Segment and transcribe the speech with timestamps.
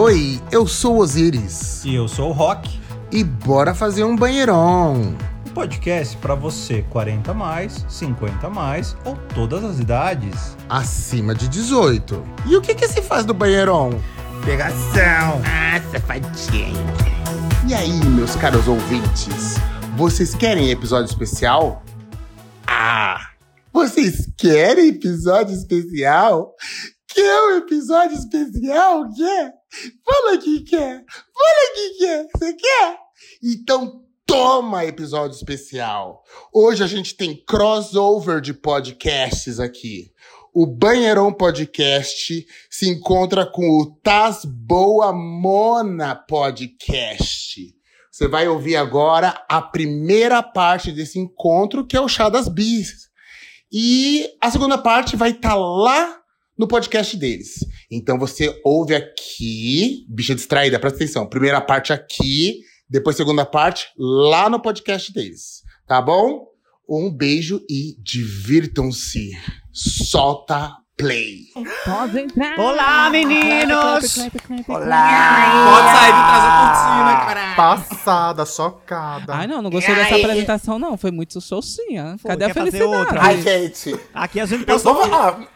[0.00, 1.84] Oi, eu sou o Osiris.
[1.84, 2.78] E eu sou o Rock.
[3.10, 4.94] E bora fazer um banheirão.
[5.44, 10.56] Um podcast para você 40 mais, 50 mais ou todas as idades.
[10.68, 12.22] Acima de 18.
[12.46, 13.90] E o que que se faz no banheirão?
[14.44, 15.42] Pegação.
[15.44, 16.76] Ah, safadinho.
[17.66, 19.56] E aí, meus caros ouvintes?
[19.96, 21.82] Vocês querem episódio especial?
[22.64, 23.18] Ah!
[23.72, 26.54] Vocês querem episódio especial?
[27.08, 29.12] Quer um episódio especial?
[29.12, 29.57] Quer?
[30.04, 31.04] Fala que quer!
[31.06, 32.26] Fala que quer!
[32.34, 32.98] Você quer?
[33.42, 36.22] Então toma episódio especial!
[36.52, 40.12] Hoje a gente tem crossover de podcasts aqui.
[40.54, 47.74] O Banheirão Podcast se encontra com o Taz Boa Mona Podcast.
[48.10, 53.08] Você vai ouvir agora a primeira parte desse encontro, que é o Chá das Bis.
[53.70, 56.18] E a segunda parte vai estar lá
[56.58, 57.60] no podcast deles.
[57.90, 61.26] Então você ouve aqui, bicha distraída, presta atenção.
[61.28, 62.60] Primeira parte aqui,
[62.90, 65.62] depois segunda parte lá no podcast deles.
[65.86, 66.46] Tá bom?
[66.88, 69.30] Um beijo e divirtam-se.
[69.72, 71.44] Solta play.
[71.84, 72.58] Pode entrar.
[72.58, 73.68] Olá, meninos!
[73.68, 73.94] Olá!
[73.94, 74.38] Pode sair de
[76.26, 77.56] trás da cortina, caralho.
[77.56, 79.34] Passada, chocada.
[79.34, 80.96] Ai, não, não gostei dessa apresentação, não.
[80.96, 82.16] Foi muito xoxinha.
[82.18, 83.00] Foi, Cadê a quer fazer felicidade?
[83.06, 83.22] outra?
[83.22, 83.96] Ai, gente.
[84.12, 84.82] Aqui a gente Eu pode.
[84.82, 85.02] sou.
[85.14, 85.46] Ah,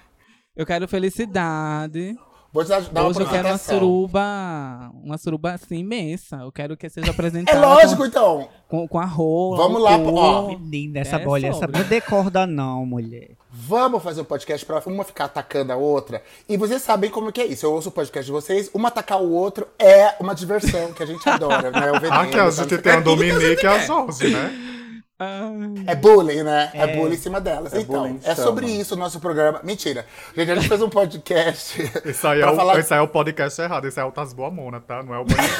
[0.54, 2.14] Eu quero felicidade.
[2.52, 6.36] vou te dar, uma Hoje eu quero uma suruba, uma suruba assim imensa.
[6.36, 8.46] Eu quero que seja É apresentada lógico, então.
[8.68, 9.56] com, com, a rola.
[9.56, 10.48] Vamos lá, ó.
[10.48, 11.78] Menina, essa É bolha, essa sobre.
[11.78, 13.30] não decorda não, mulher.
[13.50, 16.22] Vamos fazer um podcast pra uma ficar atacando a outra.
[16.46, 17.64] E vocês sabem como que é isso.
[17.64, 21.06] Eu ouço o podcast de vocês, uma atacar o outro é uma diversão que a
[21.06, 21.90] gente adora, né?
[21.92, 22.68] O veneno, Aqui a sabe?
[22.70, 24.72] gente tem a Dominique e a Jorge, né?
[25.86, 26.70] É bullying, né?
[26.74, 26.96] É, É.
[26.96, 27.72] bullying em cima delas.
[27.72, 28.46] É então, bullying, é chama.
[28.46, 29.60] sobre isso o nosso programa.
[29.62, 30.06] Mentira.
[30.36, 31.82] Gente, a gente fez um podcast.
[32.04, 32.76] Esse aí, é o, falar...
[32.76, 33.86] aí é o podcast errado.
[33.86, 35.02] Esse aí é o Tas Boa Mona, tá?
[35.02, 35.52] Não é o banheiro.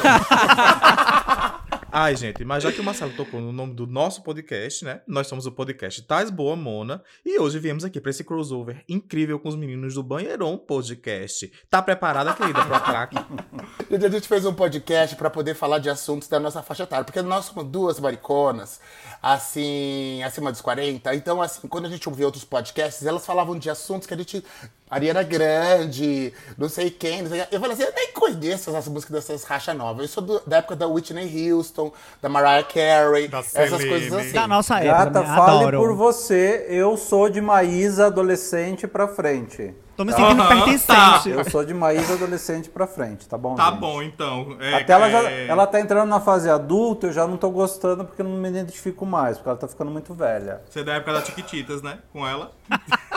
[1.94, 5.02] Ai, gente, mas já que o Marcelo tocou no nome do nosso podcast, né?
[5.06, 7.02] Nós somos o podcast Tais Boa Mona.
[7.22, 11.52] E hoje viemos aqui pra esse crossover incrível com os meninos do Banheirão Podcast.
[11.68, 13.16] Tá preparada, querida, ataque?
[13.90, 17.04] Gente, a gente fez um podcast pra poder falar de assuntos da nossa faixa etária.
[17.04, 18.80] Porque nós somos duas mariconas,
[19.22, 21.14] assim, acima dos 40.
[21.14, 24.42] Então, assim, quando a gente ouvia outros podcasts, elas falavam de assuntos que a gente.
[24.88, 27.22] Ariana Grande, não sei quem.
[27.22, 27.40] Não sei...
[27.50, 30.02] Eu falei assim, eu nem conheço essas músicas dessas racha novas.
[30.02, 31.81] Eu sou do- da época da Whitney Houston,
[32.20, 33.88] da Mariah Carey, Da essas Celine.
[33.88, 34.32] coisas assim.
[34.32, 35.26] Da nossa época, Gata, né?
[35.36, 35.78] fale Adoro.
[35.78, 36.66] por você.
[36.68, 39.74] Eu sou de Maísa adolescente pra frente.
[39.96, 41.28] Tô me sentindo Aham, pertencente.
[41.28, 43.54] Eu sou de Maísa adolescente pra frente, tá bom?
[43.54, 43.80] Tá gente?
[43.80, 44.56] bom, então.
[44.58, 47.50] É, Até ela, já, é, ela tá entrando na fase adulta, eu já não tô
[47.50, 50.62] gostando porque eu não me identifico mais, porque ela tá ficando muito velha.
[50.68, 51.98] Você é da época da Tiquititas, né?
[52.12, 52.52] Com ela.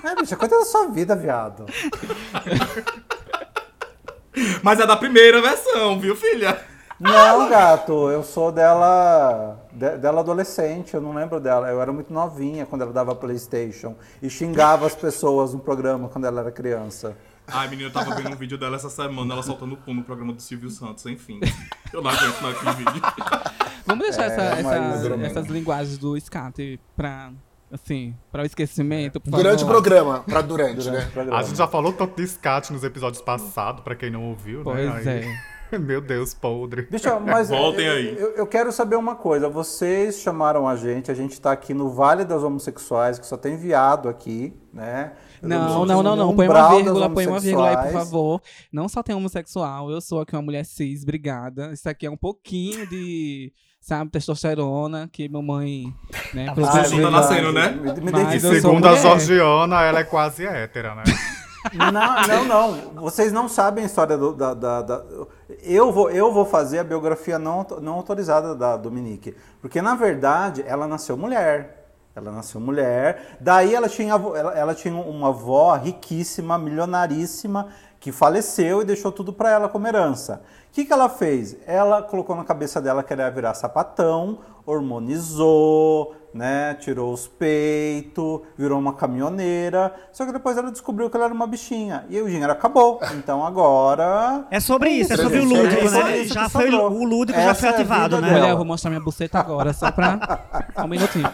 [0.04, 1.66] É, bicha, cuida da sua vida, viado.
[4.62, 6.60] Mas é da primeira versão, viu, filha?
[7.00, 11.68] Não, gato, eu sou dela, de- dela adolescente, eu não lembro dela.
[11.68, 16.26] Eu era muito novinha quando ela dava Playstation e xingava as pessoas no programa quando
[16.26, 17.18] ela era criança.
[17.48, 20.34] Ai, menina, eu tava vendo um vídeo dela essa semana, ela soltando pum no programa
[20.34, 21.40] do Silvio Santos, enfim.
[21.94, 23.02] Eu não aguento mais aquele vídeo.
[23.86, 27.32] Vamos deixar essa- É, mas essas, linguagens do scat pra,
[27.72, 29.20] assim, para o esquecimento.
[29.20, 31.12] por Durante o programa, pra durante, Durante né?
[31.14, 31.38] programa.
[31.40, 35.06] A gente já falou tanto de scat nos episódios passados, pra quem não ouviu, Pois
[35.06, 35.20] né?
[35.20, 35.55] é.
[35.80, 36.84] Meu Deus, podre.
[36.84, 38.18] Bicho, mas Voltem eu, aí.
[38.18, 39.48] Eu, eu quero saber uma coisa.
[39.50, 43.58] Vocês chamaram a gente, a gente tá aqui no Vale das Homossexuais, que só tem
[43.58, 45.14] viado aqui, né?
[45.42, 46.36] Não, não, não, não.
[46.36, 48.42] Põe uma vírgula, põe uma vírgula aí, por favor.
[48.72, 51.72] Não só tem homossexual, eu sou aqui uma mulher cis, obrigada.
[51.72, 55.94] Isso aqui é um pouquinho de, sabe, testosterona que mamãe,
[56.34, 56.84] né, Ah.
[56.86, 57.70] Suzu tá nascendo, né?
[57.70, 58.36] Me, me Mas dedico.
[58.36, 59.02] eu sou Segundo a mulher.
[59.02, 61.04] Georgiana, ela é quase hétera, né?
[61.74, 61.92] Não,
[62.28, 63.02] não, não.
[63.02, 65.04] Vocês não sabem a história do, da, da- da-
[65.64, 69.36] Eu, vou, eu vou fazer a biografia não, não autorizada da Dominique.
[69.62, 71.85] Porque, na verdade, ela nasceu mulher.
[72.16, 73.38] Ela nasceu mulher.
[73.42, 77.68] Daí ela tinha, ela, ela tinha uma avó riquíssima, milionaríssima,
[78.00, 80.42] que faleceu e deixou tudo para ela como herança.
[80.70, 81.58] O que, que ela fez?
[81.66, 86.74] Ela colocou na cabeça dela que ela ia virar sapatão, hormonizou, né?
[86.76, 89.94] Tirou os peitos, virou uma caminhoneira.
[90.12, 92.06] Só que depois ela descobriu que ela era uma bichinha.
[92.10, 93.00] E aí o dinheiro acabou.
[93.14, 94.46] Então agora.
[94.52, 96.24] É sobre isso, é isso, sobre o gente, lúdico, é né?
[96.26, 98.28] Já foi, o lúdico já Essa foi é a ativado, vida né?
[98.28, 98.40] dela.
[98.40, 100.66] Mulher, eu vou mostrar minha buceta agora, só pra.
[100.84, 101.30] Um minutinho.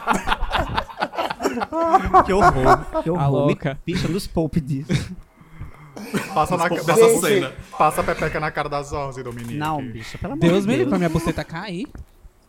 [2.26, 3.32] Que horror, que A horror.
[3.48, 3.80] Me- louca.
[3.86, 4.92] Bicha dos poupe disso.
[6.34, 7.52] Passa, na, Dessa dessa, cena.
[7.78, 9.56] passa a pepeca na cara da Jorge, Dominique.
[9.58, 10.90] Não, bicha, pelo amor Deus de me livre Deus.
[10.90, 11.88] pra minha buceta cair.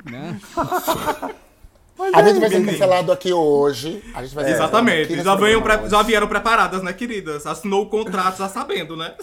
[0.04, 0.40] Né?
[2.14, 2.72] A gente vai ser Menino.
[2.72, 4.02] cancelado aqui hoje.
[4.14, 5.22] A gente vai ser Exatamente.
[5.22, 5.90] Já, venham pre- hoje.
[5.90, 7.46] já vieram preparadas, né, queridas?
[7.46, 9.14] Assinou o contrato já sabendo, né?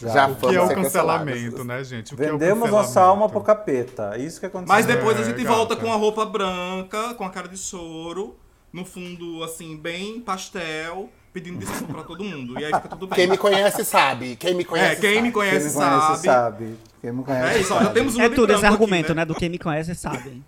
[0.00, 2.14] Já O que Vamos é o ser cancelamento, né, gente?
[2.14, 2.98] O que é o Vendemos nossa cancelamento?
[3.22, 4.16] alma pro capeta.
[4.18, 4.74] Isso que aconteceu.
[4.74, 5.54] Mas depois a É, gente gata.
[5.56, 8.34] volta com a roupa branca, com a cara de choro,
[8.72, 12.58] no fundo, assim, bem pastel, pedindo desculpa pra todo mundo.
[12.58, 13.16] E aí fica tudo bem.
[13.16, 14.36] Quem me conhece sabe.
[14.36, 15.16] Quem me conhece É, quem sabe.
[15.16, 16.22] me Quem conhece, me conhece sabe.
[16.22, 16.78] sabe.
[17.00, 19.14] Quem me conhece É isso, ó, já temos um É tudo esse branco aqui, argumento,
[19.14, 19.24] né?
[19.24, 20.40] Do quem me conhece sabe.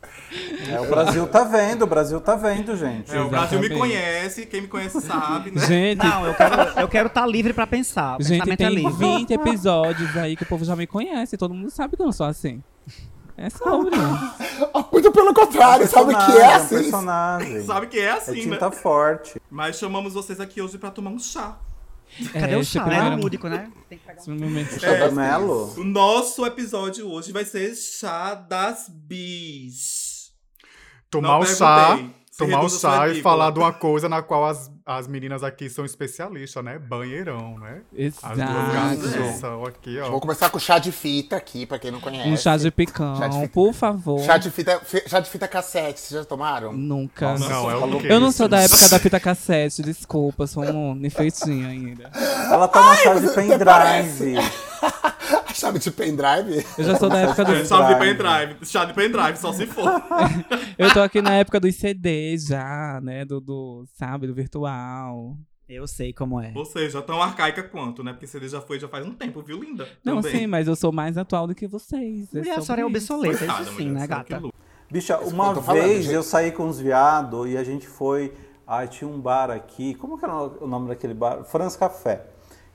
[0.71, 3.12] É, o Brasil tá vendo, o Brasil tá vendo, gente.
[3.15, 5.67] É, o Brasil me conhece, quem me conhece sabe, né?
[5.67, 8.19] Gente, Não, eu quero eu quero estar livre pra pensar.
[8.19, 8.93] O gente é tem livre.
[8.94, 11.37] 20 episódios aí que o povo já me conhece.
[11.37, 12.62] Todo mundo sabe que eu não sou assim.
[13.36, 13.90] É sobre.
[14.92, 16.76] Muito pelo contrário, sabe que é um assim?
[16.76, 17.60] personagem.
[17.66, 18.52] Sabe que é É assim, né?
[18.54, 19.40] tinta forte.
[19.50, 21.58] Mas chamamos vocês aqui hoje pra tomar um chá.
[22.32, 22.81] Cadê É, o chá?
[22.82, 23.72] É primeiro- no lúdico, né?
[23.88, 24.78] Tem que pegar esse momento.
[24.78, 25.75] Chá do Melo?
[25.76, 30.32] O nosso episódio hoje vai ser chá das bis.
[31.10, 32.14] Tomar Não o chá, perguntei.
[32.38, 35.84] Tomar o chá e falar de uma coisa na qual as, as meninas aqui são
[35.84, 36.78] especialistas, né?
[36.78, 37.81] Banheirão, né?
[38.22, 38.72] As duas Exato.
[38.72, 40.10] gatas são aqui, ó.
[40.10, 42.28] Vou começar com chá de fita aqui, pra quem não conhece.
[42.28, 43.48] Um chá de picão, Chá de fita.
[43.52, 44.20] por favor.
[44.20, 46.72] Chá de fita, fi- chá de fita cassete, vocês já tomaram?
[46.72, 47.38] Nunca.
[47.38, 48.08] Não, é o quê?
[48.10, 52.10] Eu não sou da época da fita cassete, desculpa, sou um nefeitinho ainda.
[52.50, 54.34] Ela toma chá de pendrive.
[55.54, 56.64] Chave de pendrive?
[56.76, 57.66] Eu já sou da época É, do.
[57.66, 58.56] chá de Pendrive.
[58.66, 59.84] Chá de pendrive, só se for.
[60.76, 63.25] Eu tô aqui na época dos CDs já, né?
[63.25, 65.36] Do, do sabe, do virtual.
[65.69, 66.52] Eu sei como é.
[66.54, 68.12] Ou seja, tão arcaica quanto, né?
[68.12, 69.88] Porque CD já foi já faz um tempo, viu, linda?
[70.04, 70.40] Não, Também.
[70.40, 72.34] sim, mas eu sou mais atual do que vocês.
[72.34, 72.90] é Mulher, a senhora é isso.
[73.14, 74.42] obsoleta, Coitada, isso sim, né, que gata?
[74.90, 76.14] Bicha, que uma eu falando, vez gente.
[76.14, 78.34] eu saí com uns viados e a gente foi.
[78.66, 79.94] Ai, tinha um bar aqui.
[79.94, 81.44] Como que era o nome daquele bar?
[81.44, 82.26] Franz Café.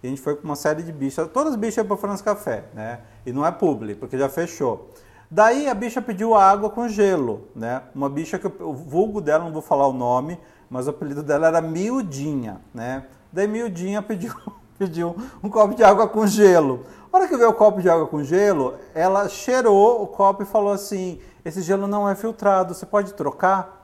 [0.02, 1.28] E a gente foi com uma série de bichas.
[1.34, 3.00] Todas as bichas iam pro Franz Café, né?
[3.26, 4.90] E não é publi, porque já fechou.
[5.30, 7.84] Daí a bicha pediu água com gelo, né?
[7.94, 11.22] Uma bicha que eu- o vulgo dela, não vou falar o nome, mas o apelido
[11.22, 13.06] dela era Miudinha, né?
[13.32, 14.34] Daí Miudinha pediu,
[14.80, 16.84] pediu um copo de água com gelo.
[17.12, 20.46] A hora que veio o copo de água com gelo, ela cheirou o copo e
[20.46, 23.78] falou assim: Esse gelo não é filtrado, você pode trocar?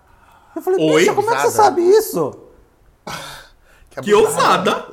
[0.55, 0.99] Eu falei, Oi?
[0.99, 2.33] bicha, como é que você sabe isso?
[4.01, 4.85] Que ousada!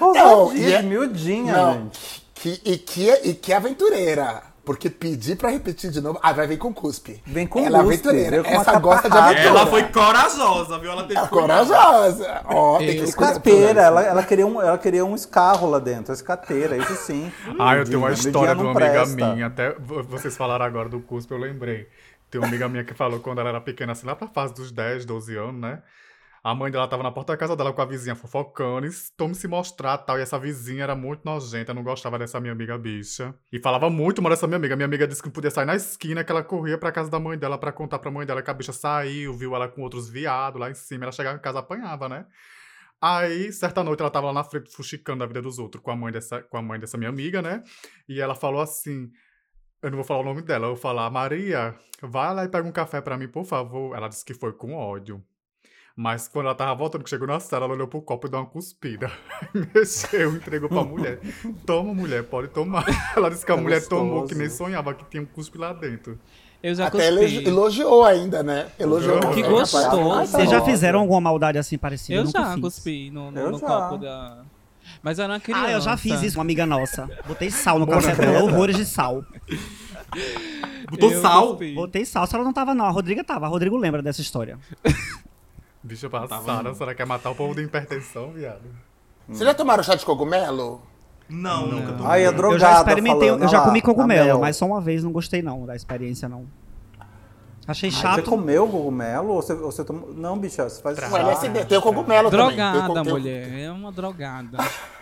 [0.00, 2.26] Não, e Ousadia, é- miudinha, Não, gente.
[2.34, 4.42] que, e, que, e que aventureira.
[4.64, 6.18] Porque pedir pra repetir de novo.
[6.20, 7.22] Ah, vai vir com cuspe.
[7.24, 8.30] Vem com Ela é cuspe, aventureira.
[8.32, 9.46] veio com uma Essa gosta de aventura.
[9.48, 10.90] Ela foi corajosa, viu?
[10.90, 12.40] Ela teve É corajosa.
[12.46, 16.12] Ó, tem que escolher Escateira, ela, ela, queria um, ela queria um escarro lá dentro,
[16.12, 17.30] escateira, isso sim.
[17.60, 19.34] Ah, eu tenho uma história de uma amiga presta.
[19.34, 19.46] minha.
[19.46, 21.86] Até vo- vocês falaram agora do cuspe, eu lembrei.
[22.28, 24.72] Tem uma amiga minha que falou quando ela era pequena, assim, lá pra fase dos
[24.72, 25.78] 10, 12 anos, né?
[26.46, 29.34] A mãe dela tava na porta da casa dela com a vizinha fofocando, e tome
[29.34, 30.16] se mostrar tal.
[30.16, 33.34] E essa vizinha era muito nojenta, não gostava dessa minha amiga bicha.
[33.50, 34.76] E falava muito mal dessa minha amiga.
[34.76, 37.18] Minha amiga disse que não podia sair na esquina, que ela corria pra casa da
[37.18, 40.08] mãe dela pra contar pra mãe dela que a bicha saiu, viu ela com outros
[40.08, 41.06] viados lá em cima.
[41.06, 42.24] Ela chegava em casa apanhava, né?
[43.02, 45.96] Aí, certa noite, ela tava lá na frente fuxicando a vida dos outros com a
[45.96, 47.64] mãe dessa, com a mãe dessa minha amiga, né?
[48.08, 49.10] E ela falou assim:
[49.82, 52.68] Eu não vou falar o nome dela, eu vou falar, Maria, vai lá e pega
[52.68, 53.96] um café pra mim, por favor.
[53.96, 55.20] Ela disse que foi com ódio.
[55.98, 58.40] Mas quando ela tava voltando, que chegou na sala, ela olhou pro copo e deu
[58.40, 59.10] uma cuspida.
[59.74, 61.18] Mexeu, entregou pra mulher.
[61.64, 62.84] Toma, mulher, pode tomar.
[63.16, 64.02] Ela disse que a É mulher gostoso.
[64.02, 66.18] tomou, que nem sonhava que tinha um cuspe lá dentro.
[66.62, 68.68] Eu já Até elogiou ainda, né?
[68.78, 69.20] Elogiou.
[69.32, 70.26] Que gostoso.
[70.26, 72.18] Vocês já fizeram alguma maldade assim parecida?
[72.18, 72.60] Eu nunca já fiz.
[72.60, 73.66] cuspi no, no, Eu no já.
[73.66, 74.42] copo da.
[75.02, 75.64] Mas eu era uma criança.
[75.64, 77.08] Ah, eu já fiz isso, uma amiga nossa.
[77.26, 79.24] Botei sal no café dela, horrores de sal.
[80.90, 81.48] Botou Eu sal.
[81.48, 81.74] cuspi.
[81.74, 83.46] Botei sal, só ela não tava não, a Rodriga tava.
[83.46, 84.58] A Rodrigo lembra dessa história.
[85.86, 88.62] Bicha passada, será que quer matar o povo de hipertensão, viado?
[89.28, 90.82] Vocês já tomaram chá de cogumelo?
[91.28, 92.06] Não, nunca tomei.
[92.06, 95.04] Ai, é Eu drogada já experimentei, falando, eu já comi cogumelo, mas só uma vez
[95.04, 96.46] não gostei não da experiência não.
[97.68, 98.22] Achei Você chato.
[98.30, 99.28] comeu cogumelo?
[99.30, 100.12] Ou você, ou você tomou...
[100.14, 101.18] Não, bicha, você faz O chá.
[101.18, 102.46] LSD, tem o cogumelo também.
[102.56, 103.58] Drogada, tem o- mulher.
[103.58, 104.58] É uma drogada.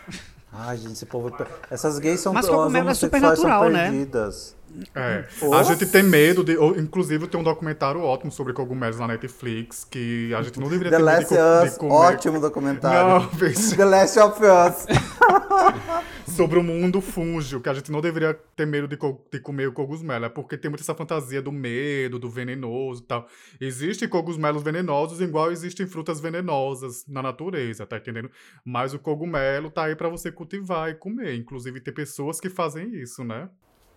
[0.51, 1.31] Ai, gente, esse povo...
[1.71, 3.91] Essas gays são Mas as cogumelo é são supernatural, né?
[3.91, 4.57] perdidas.
[4.95, 5.25] É.
[5.55, 6.57] A gente tem medo de.
[6.57, 10.91] ou, Inclusive, tem um documentário ótimo sobre cogumelos na Netflix que a gente não deveria
[10.91, 11.93] The ter medo Last de, co- of Us, de comer.
[11.95, 13.09] ótimo documentário.
[13.23, 13.29] Não.
[13.77, 14.87] The Last of Us.
[16.27, 19.69] Sobre o mundo fúngio, que a gente não deveria ter medo de, co- de comer
[19.69, 20.25] o cogumelo.
[20.25, 23.29] É porque tem muita essa fantasia do medo, do venenoso e tal.
[23.61, 28.31] Existem cogumelos venenosos, igual existem frutas venenosas na natureza, tá entendendo?
[28.65, 31.37] Mas o cogumelo tá aí pra você cultivar e comer.
[31.37, 33.49] Inclusive, tem pessoas que fazem isso, né?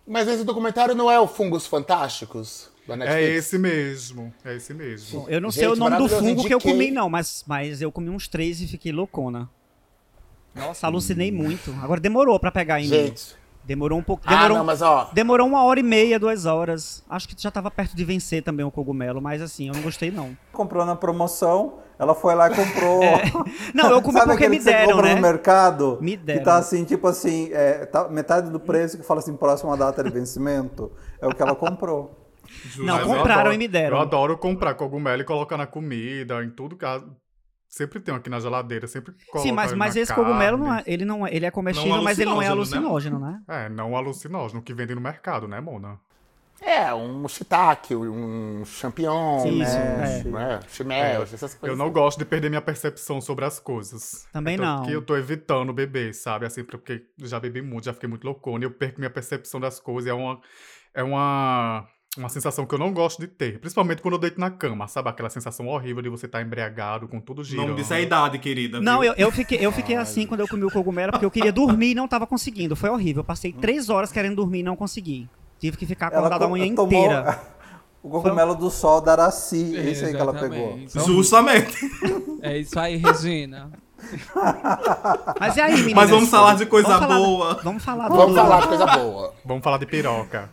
[0.08, 2.70] Mas esse documentário não é o Fungos Fantásticos?
[2.86, 4.32] Da É esse mesmo.
[4.42, 5.26] É esse mesmo.
[5.28, 7.92] Eu não Gente, sei o nome do fungo que eu comi não, mas, mas eu
[7.92, 9.50] comi uns três e fiquei loucona.
[10.54, 11.70] Nossa, alucinei muito.
[11.82, 13.14] Agora demorou pra pegar em mim.
[13.68, 14.22] Demorou um pouco.
[14.24, 15.10] Ah, Demorou, não, mas ó.
[15.12, 17.04] demorou uma hora e meia, duas horas.
[17.06, 20.10] Acho que já tava perto de vencer também o cogumelo, mas assim, eu não gostei
[20.10, 20.34] não.
[20.50, 23.02] Comprou na promoção, ela foi lá e comprou.
[23.74, 25.14] Não, eu comi Sabe porque me que você deram, compra né?
[25.16, 25.98] no mercado?
[26.00, 26.44] Me Que deram.
[26.44, 30.08] tá assim, tipo assim, é, tá metade do preço que fala assim, próxima data de
[30.10, 30.90] vencimento.
[31.20, 32.26] É o que ela comprou.
[32.78, 33.96] Não, Mas eu compraram adoro- e me deram.
[33.98, 36.86] Eu adoro comprar cogumelo e colocar na comida, em tudo que.
[37.68, 40.82] Sempre tem aqui na geladeira, sempre coloca Sim, mas, mas na esse cogumelo não carne.
[40.86, 43.66] é, ele não é, ele é comestível, Não mas ele não é alucinógeno, alucinógeno, né?
[43.66, 46.00] É, não alucinógeno, que vendem no mercado, né, Mona?
[46.60, 50.24] É, um shiitake, um champignon, Sim, um, isso, é.
[50.24, 51.62] né, shimeji, essas coisas.
[51.62, 54.26] Eu não gosto de perder minha percepção sobre as coisas.
[54.32, 54.82] Também Tanto não.
[54.84, 56.46] que eu tô evitando beber, sabe?
[56.46, 58.64] Assim, porque já bebi muito, já fiquei muito loucona.
[58.64, 60.10] E eu perco minha percepção das coisas.
[60.10, 60.40] É uma,
[60.92, 63.60] é uma, uma sensação que eu não gosto de ter.
[63.60, 65.08] Principalmente quando eu deito na cama, sabe?
[65.08, 67.68] Aquela sensação horrível de você estar embriagado com tudo girando.
[67.68, 68.80] Não disse a idade, querida.
[68.80, 69.12] Não, viu?
[69.12, 71.90] eu, eu fiquei, eu fiquei assim quando eu comi o cogumelo, porque eu queria dormir
[71.90, 72.74] e não tava conseguindo.
[72.74, 73.20] Foi horrível.
[73.20, 75.28] Eu passei três horas querendo dormir e não consegui.
[75.58, 77.40] Tive que ficar acordado a manhã tomou inteira.
[78.00, 80.78] O cogumelo do sol da Araci, esse aí que ela pegou.
[80.78, 81.12] Exatamente.
[81.12, 81.76] Justamente.
[82.42, 83.72] É isso aí, Regina.
[85.40, 85.94] Mas e aí, meninas?
[85.94, 87.60] Mas vamos falar de coisa Vamos falar- boa.
[87.62, 88.16] Vamos falar do...
[88.16, 89.34] Vamos falar de coisa boa.
[89.44, 90.48] Vamos falar de piroca.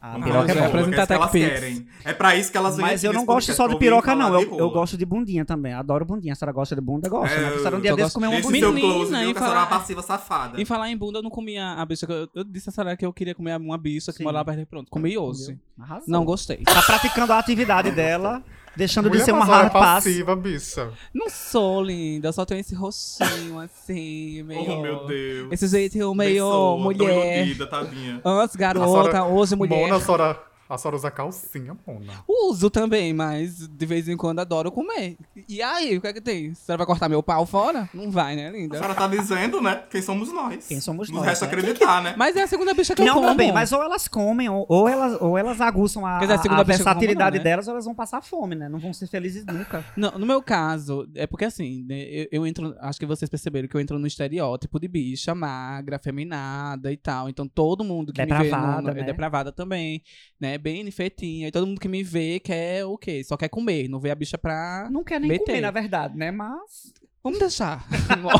[0.00, 0.66] Ah, Vamos piroca falar é de bom.
[0.78, 1.86] apresentar é isso que elas querem.
[2.04, 4.40] É pra isso que elas vêm Mas eu não gosto só de piroca, falar não.
[4.40, 5.72] Eu, eu gosto de bundinha também.
[5.72, 6.32] Adoro bundinha.
[6.32, 7.08] A senhora gosta de bunda?
[7.08, 7.42] Gosta, né?
[7.42, 8.70] É, Porque a senhora um dia eu desses comer uma bundinha.
[8.72, 10.60] Menina, e a é uma falar- passiva safada.
[10.60, 12.06] Em falar em bunda, eu não comia a bicha.
[12.08, 14.66] Eu, eu disse a senhora que eu queria comer uma bicha que morava perto.
[14.68, 15.16] Pronto, comi.
[15.16, 16.04] Arrasou.
[16.06, 16.58] Não gostei.
[16.58, 18.42] Tá praticando a atividade dela,
[18.78, 20.04] deixando de Mulher, ser uma é pass.
[20.04, 20.90] passiva, bicha.
[21.12, 24.70] Não sou linda, eu só tenho esse rostinho assim, meio.
[24.70, 25.52] Oh, meu Deus.
[25.52, 27.38] Esse jeitinho meio tão mulher.
[27.38, 28.20] iludida, tadinha.
[28.24, 29.80] Antes garota, hoje mulher.
[29.82, 32.12] Mona, a senhora, a senhora usa calcinha, Mona.
[32.28, 35.16] Uso também, mas de vez em quando adoro comer.
[35.48, 36.54] E aí, o que é que tem?
[36.54, 37.88] Você vai cortar meu pau fora?
[37.94, 38.76] Não vai, né, A linda?
[38.76, 39.82] senhora tá dizendo, né?
[39.90, 40.66] Quem somos nós.
[40.66, 41.52] Quem somos nós, resta né?
[41.52, 42.14] acreditar, né?
[42.16, 43.26] Mas é a segunda bicha que eu Não, como.
[43.28, 46.42] também, mas ou elas comem, ou, ou elas, ou elas aguçam a, dizer, a a-
[46.42, 47.50] segunda a eu versatilidade não, né?
[47.50, 48.68] delas, ou elas vão passar fome, né?
[48.68, 49.84] Não vão ser felizes nunca.
[49.96, 52.74] Não, no meu caso, é porque assim, né, eu, eu entro.
[52.80, 57.28] Acho que vocês perceberam que eu entro no estereótipo de bicha magra, feminada e tal.
[57.28, 58.44] Então todo mundo que me vê.
[58.44, 59.00] Depravada, No, no, né?
[59.00, 60.02] É depravada também,
[60.40, 60.57] né?
[60.58, 61.48] Bem feitinha.
[61.48, 63.22] E todo mundo que me vê quer o quê?
[63.24, 64.88] Só quer comer, não vê a bicha pra.
[64.90, 65.46] Não quer nem Meter.
[65.46, 66.30] comer, na verdade, né?
[66.30, 66.92] Mas.
[67.22, 67.86] Vamos deixar.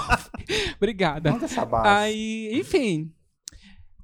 [0.77, 1.31] Obrigada.
[1.31, 1.89] Vamos deixar baixo.
[1.89, 3.13] Aí, enfim.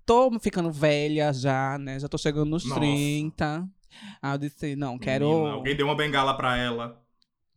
[0.05, 1.99] Tô ficando velha já, né?
[1.99, 2.81] Já tô chegando nos Nossa.
[2.81, 3.69] 30.
[4.21, 5.29] Aí eu disse, não, quero.
[5.29, 7.04] Menina, alguém deu uma bengala pra ela.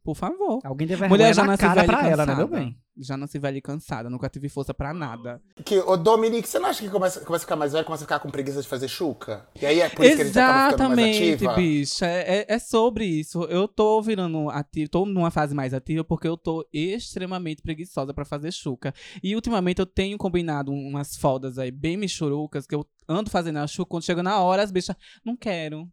[0.08, 0.62] Por favor.
[0.64, 2.14] Alguém deve Mulher já na nasce cara velha pra cansada.
[2.14, 2.78] ela, né, meu bem?
[2.98, 5.42] Já nasci velha e cansada, nunca tive força pra nada.
[5.66, 8.08] Que, ô, Dominique, você não acha que começa, começa a ficar mais velho, começa a
[8.08, 9.46] ficar com preguiça de fazer chuca?
[9.62, 11.54] E aí é por isso que a gente acaba ficando mais Exatamente, ativa?
[11.56, 12.06] bicha.
[12.08, 13.44] É, é- é sobre isso.
[13.50, 18.24] Eu tô virando ativo, tô numa fase mais ativa porque eu tô extremamente preguiçosa pra
[18.24, 18.94] fazer chuca.
[19.22, 23.68] E ultimamente eu tenho combinado umas fodas aí bem michurucas que eu ando fazendo a
[23.68, 24.96] chuca, quando chega na hora as bichas,
[25.26, 25.86] não quero.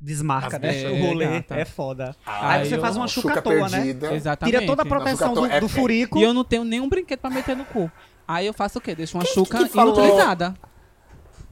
[0.00, 0.90] Desmarca, As né?
[0.90, 1.56] o rolê gata.
[1.56, 2.14] é foda.
[2.24, 3.88] Ah, Aí você eu- faz uma chuca, chuca à toa, né?
[4.14, 4.54] Exatamente.
[4.54, 6.18] Tira toda a proteção do, chuca do é- furico.
[6.18, 7.90] E eu não tenho nenhum brinquedo pra meter no cu.
[8.26, 8.94] Aí eu faço o quê?
[8.94, 9.94] Deixo uma Quem chuca que falou?
[9.96, 10.54] inutilizada.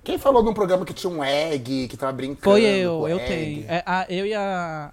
[0.04, 2.44] Quem falou num programa que tinha um egg, que tava brincando?
[2.44, 3.26] Foi com eu, eu egg?
[3.26, 3.64] tenho.
[3.68, 4.90] É, a- eu e a,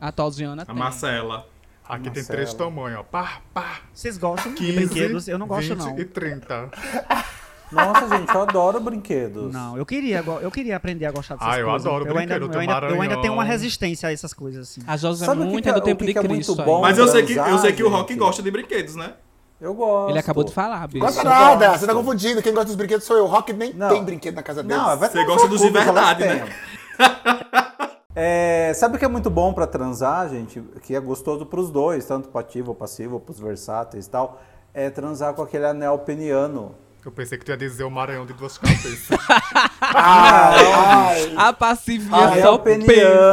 [0.00, 0.74] a, a Tolziana A tem.
[0.76, 1.48] Marcela.
[1.88, 2.26] Aqui tem Marcela.
[2.36, 3.02] três tamanhos, ó.
[3.02, 3.80] Pá, pá.
[3.92, 5.26] Vocês gostam de 15, brinquedos?
[5.26, 5.98] Eu não gosto, 20 não.
[5.98, 6.70] e 30.
[7.72, 9.52] Nossa, gente, eu adoro brinquedos.
[9.52, 11.86] Não, eu queria, eu queria aprender a gostar dessas Ah, eu coisas.
[11.86, 14.80] adoro eu ainda, eu, ainda, eu ainda tenho uma resistência a essas coisas, assim.
[14.86, 16.62] A Josi é muito que é- do tempo que de que é muito Cristo.
[16.62, 16.80] bom?
[16.80, 19.14] Mas eu sei que, eu sei que o Rock gosta de brinquedos, né?
[19.60, 20.10] Eu gosto.
[20.10, 20.98] Ele acabou de falar, bicho.
[21.04, 21.80] Gosta nada, gosto.
[21.80, 22.42] você tá confundindo.
[22.42, 23.24] Quem gosta dos brinquedos sou eu.
[23.24, 23.88] O Rock nem Não.
[23.88, 24.78] tem brinquedo na casa dele.
[24.78, 26.44] Não, vai Você gosta dos de verdade, né?
[28.18, 30.62] É, sabe o que é muito bom pra transar, gente?
[30.82, 34.40] Que é gostoso pros dois, tanto pro ativo ou passivo, pros versáteis e tal.
[34.72, 36.74] É transar com aquele anel peniano.
[37.06, 39.06] Eu pensei que tu ia dizer o Maranhão de duas cabeças.
[39.80, 42.88] Ai, A passivinha Ah, só Anel peniano,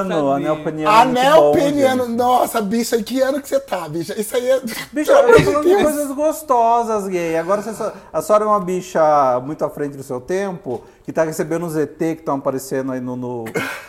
[0.09, 0.91] pensa anel peniano.
[0.95, 2.07] é Anel peniano.
[2.07, 4.13] Nossa, bicha, que ano que você tá, bicha?
[4.19, 4.61] Isso aí é.
[4.93, 7.35] Bicha, eu tô falando de coisas gostosas, gay.
[7.35, 11.11] Agora você só- a senhora é uma bicha muito à frente do seu tempo, que
[11.11, 13.45] tá recebendo os ET que estão aparecendo aí no, no,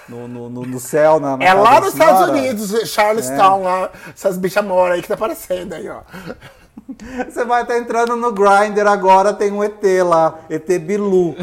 [0.09, 1.93] no, no- no- no céu, na, na É lá nos.
[1.93, 3.91] Estados Unidos, Charlestown, lá.
[4.17, 6.01] Essas bichas moram aí que tá aparecendo aí, ó.
[7.29, 11.35] Você vai estar entrando no Grindr agora, tem um ET lá, ET Bilu.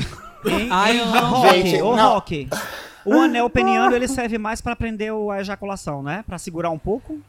[0.72, 0.98] Ai.
[1.04, 2.14] Rock, Gente, ô não.
[2.14, 2.48] Rock.
[3.06, 6.24] O anel peniano, ele serve mais pra prender o- a ejaculação, né?
[6.28, 7.20] Pra segurar um pouco.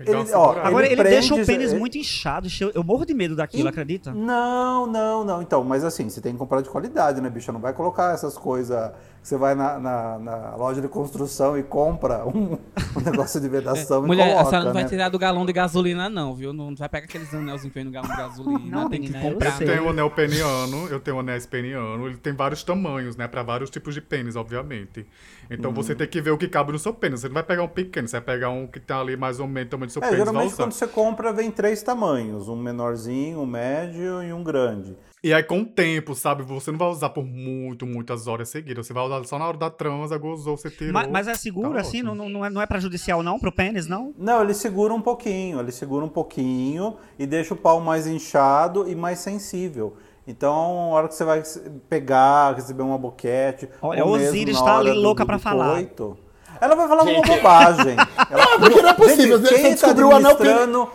[0.00, 0.52] Ele Ele, ó.
[0.62, 2.48] Agora, ele, deixa o prende- pênis ele- muito inchado.
[2.74, 4.12] Eu, morro de medo daquilo, Ih, acredita?
[4.12, 5.42] Não, não, não.
[5.42, 7.52] Então, mas assim, você tem que comprar de qualidade, né, bicho?
[7.52, 8.90] Não vai colocar essas coisas.
[9.22, 12.54] que Você vai na, na- na loja de construção e compra um,
[12.96, 14.88] um negócio de vedação e Mulher, a coloca, senhora não vai né?
[14.88, 16.54] tirar do galão de gasolina, não, viu?
[16.54, 18.58] Não vai pegar aqueles anelzinhos que vem no galão de gasolina.
[18.64, 19.60] Não, tem que eu comprar.
[19.60, 23.28] Eu tenho o anel peniano, eu tenho o anel peniano, ele tem vários tamanhos, né?
[23.28, 25.06] Pra vários tipos de pênis, obviamente.
[25.50, 25.74] Então Uhum.
[25.76, 27.20] você tem que ver o que cabe no seu pênis.
[27.20, 29.48] Você não vai pegar um pequeno, você vai pegar um que tá ali mais ou
[29.48, 30.18] menos o tamanho do seu É, pênis.
[30.18, 34.96] geralmente quando você compra, vem três tamanhos: um menorzinho, um médio e um grande.
[35.22, 36.42] E aí, com o tempo, sabe?
[36.44, 38.86] Você não vai usar por muito, muitas horas seguidas.
[38.86, 40.94] Você vai usar só na hora da transa, gozou, você tirou.
[40.94, 42.02] Mas, mas é seguro, Tá assim?
[42.02, 43.38] Não, não, é, não é prejudicial, não?
[43.38, 44.14] Pro pênis, não?
[44.16, 48.88] Não, ele segura um pouquinho, ele segura um pouquinho e deixa o pau mais inchado
[48.88, 49.94] e mais sensível.
[50.26, 51.42] Então, a hora que você vai
[51.88, 53.68] pegar, receber uma boquete.
[53.82, 55.72] Olha, ou a mesmo Osiris tá hora ali louca pra falar.
[55.72, 56.16] coito,
[56.60, 57.96] ela vai falar uma bobagem.
[58.30, 60.90] Ela, Não, porque não é possível, Gente, quem tá descobriu o administrando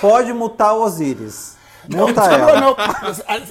[0.00, 1.56] pode mutar o Osiris.
[1.88, 2.58] Não, Muta descobriu o ela.
[2.58, 2.76] anel-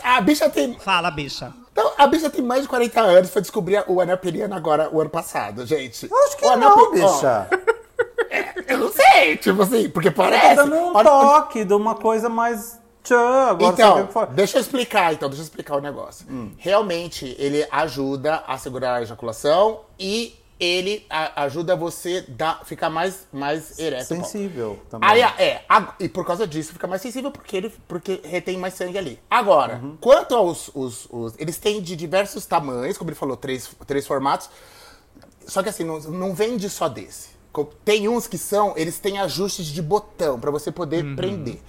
[0.03, 0.77] a, a bicha tem.
[0.79, 1.51] Fala, bicha.
[1.71, 5.01] Então, a bicha tem mais de 40 anos, foi descobrir o anel peniano agora, o
[5.01, 6.09] ano passado, gente.
[6.09, 7.47] Eu acho que o anel não, pe- bicha.
[8.67, 10.55] eu não sei, tipo assim, porque Tá parece.
[10.55, 15.41] dando um Olha- toque de uma coisa mais você Então, deixa eu explicar, então, deixa
[15.41, 16.25] eu explicar o negócio.
[16.29, 16.51] Hum.
[16.57, 23.27] Realmente, ele ajuda a segurar a ejaculação e ele a- ajuda você a ficar mais,
[23.33, 24.05] mais ereto.
[24.05, 25.09] Sensível também.
[25.09, 28.73] Aí, é, a- e por causa disso fica mais sensível porque ele porque retém mais
[28.75, 29.19] sangue ali.
[29.29, 29.97] Agora, Uhum.
[29.99, 34.49] quanto aos os, os- Eles têm de diversos tamanhos, como ele falou, três, três formatos.
[35.45, 37.33] Só que assim, não, não vende só desse.
[37.83, 41.15] Tem uns que são, eles têm ajustes de botão pra você poder Uhum.
[41.15, 41.59] prender.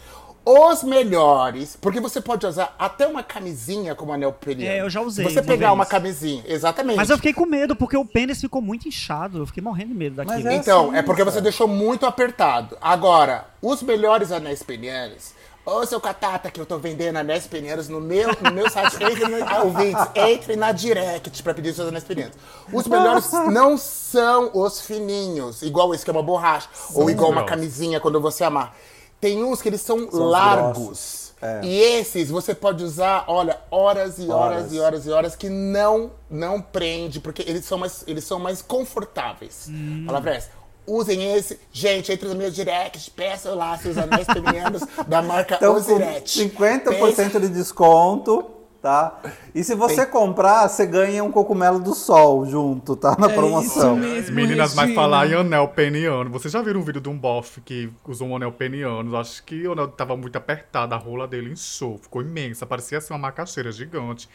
[0.47, 4.71] Os melhores, porque você pode usar até uma camisinha como anel peniano.
[4.77, 5.79] É, eu já usei Se você uma pegar vez.
[5.79, 6.97] uma camisinha, exatamente.
[6.97, 9.39] Mas eu fiquei com medo, porque o pênis ficou muito inchado.
[9.39, 10.37] Eu fiquei morrendo de medo daquilo.
[10.37, 11.31] Mas é Então, assim, é porque cara.
[11.33, 12.77] você deixou muito apertado.
[12.81, 15.33] Agora, os melhores anéis penianos.
[15.65, 18.97] Ô, seu Catata, que eu tô vendendo anéis penianos no meu, no meu site.
[19.03, 22.37] Entre no, ouvintes, entre na direct pra pedir seus anéis penianos.
[22.71, 26.69] Os melhores não são os fininhos, igual esse que é uma borracha.
[26.93, 27.49] ou igual uma grossos.
[27.57, 28.77] camisinha quando você amar.
[29.25, 31.33] Tem uns que eles são, São os largos.
[31.41, 31.61] é.
[31.65, 34.73] E esses você pode usar, olha, horas e horas, Horas.
[34.73, 38.61] e horas e horas que não não prende, porque eles são mais, eles são mais
[38.61, 39.67] confortáveis.
[39.71, 40.03] Hum.
[40.05, 40.51] A palavra é essa.
[40.87, 41.59] Usem esse.
[41.73, 46.25] Gente, entre nos meus directs, peçam lá seus anéis femininos da marca Então, Osiret.
[46.27, 48.45] 50% de desconto,
[48.85, 49.19] tá?
[49.55, 53.17] E se você comprar, você ganha um cogumelo do sol junto, tá?
[53.19, 53.97] Na É promoção.
[53.97, 54.95] isso mesmo, Meninas, mas Regina.
[54.95, 56.29] falar em anel peniano.
[56.29, 59.17] Vocês já viram um vídeo de um bofe que usou um anel peniano?
[59.17, 63.15] Acho que o anel tava muito apertado, a rola dele inchou, ficou imensa, parecia assim
[63.15, 64.29] uma macaxeira gigante.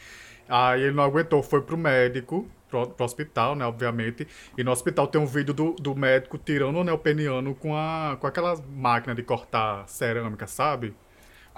[0.48, 4.26] Aí ele não aguentou, foi pro médico, pro, pro hospital, né, obviamente.
[4.58, 8.16] E no hospital tem um vídeo do, do médico tirando o anel peniano com, a,
[8.20, 10.92] com aquela máquina de cortar cerâmica, sabe?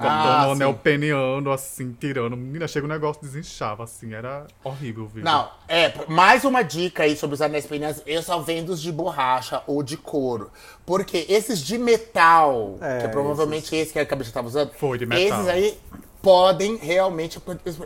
[0.02, 0.78] Cortando Ah, o anel sim.
[0.82, 2.36] peniano, assim, tirando.
[2.36, 5.24] Menina, chega o negócio, desinchava, assim, era horrível vídeo.
[5.24, 8.90] Não, é, mais uma dica aí sobre os anéis penianos, eu só vendo os de
[8.92, 10.50] borracha ou de couro.
[10.84, 14.98] Porque esses de metal, É, que é provavelmente esse que a cabeça estava usando, Foi,
[14.98, 15.22] de metal.
[15.40, 15.78] esses aí
[16.20, 17.40] podem realmente.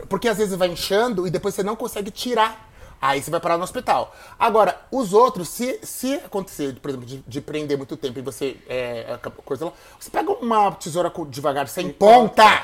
[0.09, 2.66] Porque às vezes vai inchando e depois você não consegue tirar.
[3.01, 4.15] Aí você vai parar no hospital.
[4.39, 8.57] Agora, os outros, se, se acontecer, por exemplo, de, de prender muito tempo e você.
[8.67, 12.63] É, coisa lá, você pega uma tesoura com- devagar, sem ponta!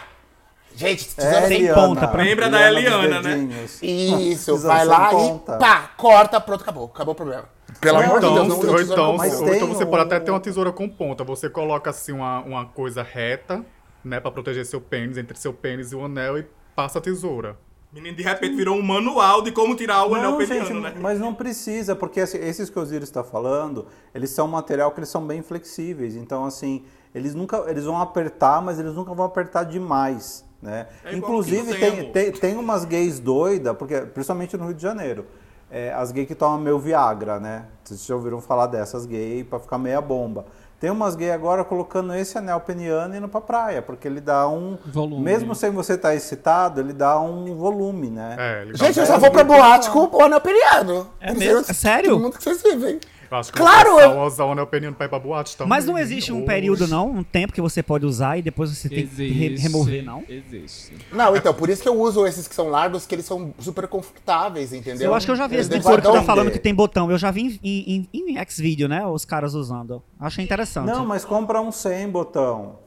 [0.75, 1.81] Gente, tesoura É, sem Eliana.
[1.87, 3.67] ponta Lembra da dos Eliana, né?
[3.83, 5.55] isso, vai lá ponta.
[5.55, 6.85] e pá, corta, pronto, acabou.
[6.85, 7.45] Acabou o problema.
[7.79, 10.39] Pelo amor de então, Deus, ou então, ou então você um- pode até ter uma
[10.39, 11.23] tesoura com ponta.
[11.23, 13.63] Você coloca assim uma, uma coisa reta,
[14.03, 17.55] né, Pra proteger seu pênis, entre seu pênis e o anel e passa a tesoura.
[17.93, 20.95] Menino, de repente virou um manual de como tirar o anel peniano, gente, né?
[20.99, 24.99] mas não precisa, porque esses que o Osiris está falando, eles são um material que
[24.99, 26.15] eles são bem flexíveis.
[26.15, 30.87] Então, assim, eles nunca, eles vão apertar, mas eles nunca vão apertar demais, né?
[31.05, 35.27] É Inclusive, tem tem, tem umas gays doidas, porque, principalmente no Rio de Janeiro,
[35.69, 37.67] é, as gays que tomam meu Viagra, né?
[37.83, 40.47] Vocês já ouviram falar dessas gays para ficar meia bomba.
[40.83, 44.49] Tem umas gays agora colocando esse anel peniano e indo pra praia, porque ele dá
[44.49, 44.77] um.
[44.85, 45.23] Volume.
[45.23, 48.35] Mesmo sem você estar excitado, ele dá um volume, né?
[48.37, 51.09] É, Gente, eu só vou pra boate com o anel peniano.
[51.21, 51.59] É mesmo?
[51.69, 52.09] É sério?
[52.09, 52.99] Todo mundo que vocês vivem.
[53.39, 55.69] Acho que Claro, o pessoal eu- usa o anel peniano pra ir pra boate também.
[55.69, 56.45] Mas não existe um Oxe.
[56.45, 57.09] período, não?
[57.11, 60.23] Um tempo que você pode usar e depois você tem que re- Existe, remover, não?
[60.29, 60.93] Existe.
[61.11, 63.87] Não, então, por isso que eu uso esses que são largos, que eles são super
[63.87, 65.07] confortáveis, entendeu?
[65.09, 67.09] Eu acho que eu já vi Eles esse couro que tá falando que tem botão.
[67.09, 69.05] Eu já vi em, em, em X-Video, né?
[69.05, 70.01] Os caras usando.
[70.19, 70.85] Achei interessante.
[70.87, 72.82] Não, mas compra um sem botão.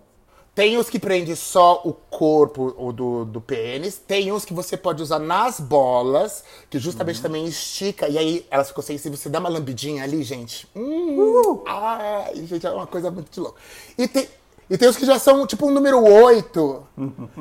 [0.56, 3.98] Tem os que prende só o corpo o do, do pênis.
[3.98, 8.08] Tem uns que você pode usar nas bolas, que justamente também estica.
[8.08, 9.20] E aí elas ficam sensíveis.
[9.20, 10.66] Você dá uma lambidinha ali, gente.
[10.74, 13.56] Hum, Ai, gente, é uma coisa muito de louco.
[13.98, 14.26] E tem,
[14.70, 16.86] e tem os que já são tipo um número 8.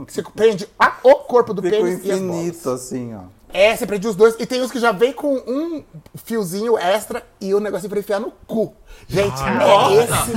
[0.05, 3.21] que você prende a- o corpo do Fica pênis e infinito, assim, ó.
[3.53, 4.35] É, você prende os dois.
[4.37, 5.81] E tem uns que já vem com um
[6.15, 8.73] fiozinho extra e o negocinho pra enfiar no cu.
[9.07, 10.31] Gente, Ah, é esse,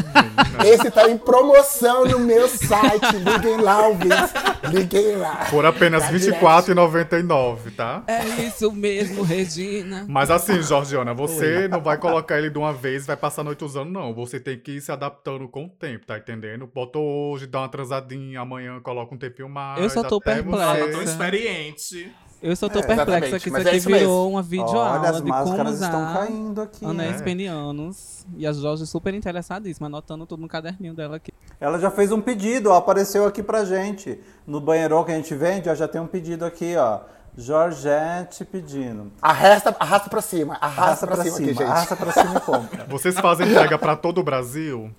[0.67, 3.17] esse tá em promoção no meu site.
[3.17, 4.33] Liguem lá, ouvintes.
[4.73, 5.47] Liguem lá.
[5.51, 8.03] Por apenas Tá R$ 24,99, tá?
[8.07, 10.05] É isso mesmo, Regina.
[10.09, 13.45] Mas assim, Georgiana, você não vai colocar ele de uma vez e vai passar a
[13.45, 14.15] noite usando, não.
[14.15, 16.67] Você tem que ir se adaptando com o tempo, tá entendendo?
[16.67, 19.83] Botou hoje, dá uma transadinha, amanhã coloca um tempinho mais.
[19.83, 20.63] Eu só tô perplexa.
[20.63, 22.13] Ela você- tá tão experiente.
[22.41, 24.07] Eu só tô É, perplexa que isso mas é aqui isso mesmo.
[24.07, 26.85] virou uma videoaula Olha, as de como usar caindo aqui.
[26.85, 27.23] anéis né?
[27.23, 28.25] penianos.
[28.37, 31.33] E a Jorge super interessadíssima, anotando tudo no caderninho dela aqui.
[31.61, 34.21] Ela já fez um pedido, ó, apareceu aqui pra gente.
[34.47, 37.01] No banheirão que a gente vende, ó, já tem um pedido aqui, ó.
[37.37, 39.13] Georgette pedindo.
[39.23, 40.55] Arrasta, arrasta pra cima.
[40.61, 41.63] Arrasta, pra, cima, aqui, gente.
[41.63, 42.85] arrasta pra cima e compra.
[42.89, 44.91] Vocês fazem entrega pra todo o Brasil?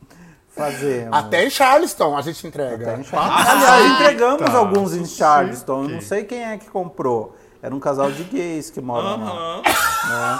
[0.59, 1.13] Fazemos.
[1.17, 2.91] Até em Charleston a gente entrega.
[2.91, 3.51] Até em Charleston.
[3.51, 4.57] Aliás, entregamos Tá.
[4.57, 5.83] alguns em Charleston.
[5.83, 7.35] Eu não sei quem é que comprou.
[7.61, 9.31] Era um casal de gays que moram lá.
[9.31, 9.61] Aham.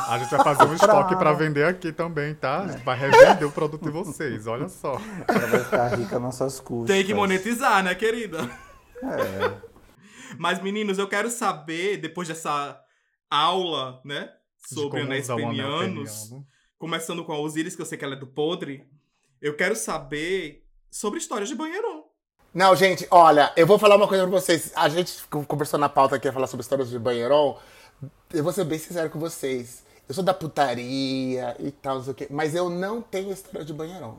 [0.08, 2.62] A gente vai fazer um estoque pra vender aqui também, tá?
[2.62, 4.98] A gente vai revender o produto de vocês, olha só.
[5.28, 6.96] Ela vai ficar rica nas nossas custas.
[6.96, 8.50] Tem que monetizar, né, querida?
[9.04, 9.52] É.
[10.38, 12.80] Mas, meninos, eu quero saber, depois dessa
[13.30, 14.30] aula, né?
[14.74, 16.46] Sobre anéis penianos, peniano.
[16.78, 18.84] começando com a Osiris, que eu sei que ela é do podre,
[19.42, 22.06] eu quero saber sobre histórias de banheirão.
[22.54, 24.72] Não, gente, olha, eu vou falar uma coisa pra vocês.
[24.76, 27.58] A gente conversou na pauta aqui, ia falar sobre histórias de banheirão.
[28.34, 29.84] Eu vou ser bem sincero com vocês.
[30.08, 33.64] Eu sou da putaria e tal, não sei o quê, mas eu não tenho história
[33.64, 34.18] de banheirão.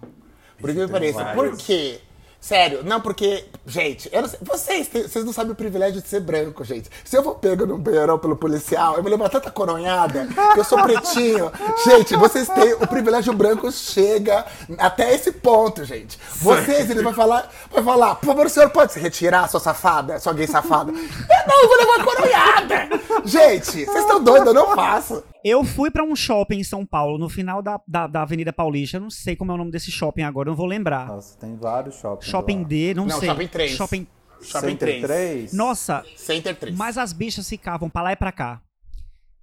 [0.61, 1.25] Por que me pareça.
[1.35, 2.01] Por quê?
[2.41, 6.21] Sério, não, porque, gente, eu não sei- vocês, vocês não sabem o privilégio de ser
[6.21, 6.89] branco, gente.
[7.05, 10.65] Se eu for pego num banheirão pelo policial, eu vou levar tanta coronhada que eu
[10.65, 11.53] sou pretinho.
[11.85, 14.47] gente, vocês têm o privilégio branco chega
[14.79, 16.19] até esse ponto, gente.
[16.37, 20.19] Vocês, ele vai falar, vai falar, por favor, o senhor pode se retirar, sua safada,
[20.19, 20.91] sua gay safada.
[21.31, 22.89] Eu não, eu vou levar coronhada.
[23.25, 25.23] Gente, vocês estão doidos, eu não faço.
[25.45, 28.97] Eu fui pra um shopping em São Paulo, no final da, da, da Avenida Paulista.
[28.99, 31.07] Eu não sei como é o nome desse shopping agora, não vou lembrar.
[31.09, 32.31] Nossa, tem vários shoppings.
[32.31, 32.69] Shopping lá.
[32.69, 33.29] D, não, Não, sei.
[33.29, 33.71] Shopping 3.
[33.73, 34.07] Shopping.
[34.43, 35.03] Shopping Center 3.
[35.03, 35.53] 3?
[35.53, 36.75] Nossa, Center 3.
[36.77, 38.63] mas as bichas ficavam pra lá e pra cá.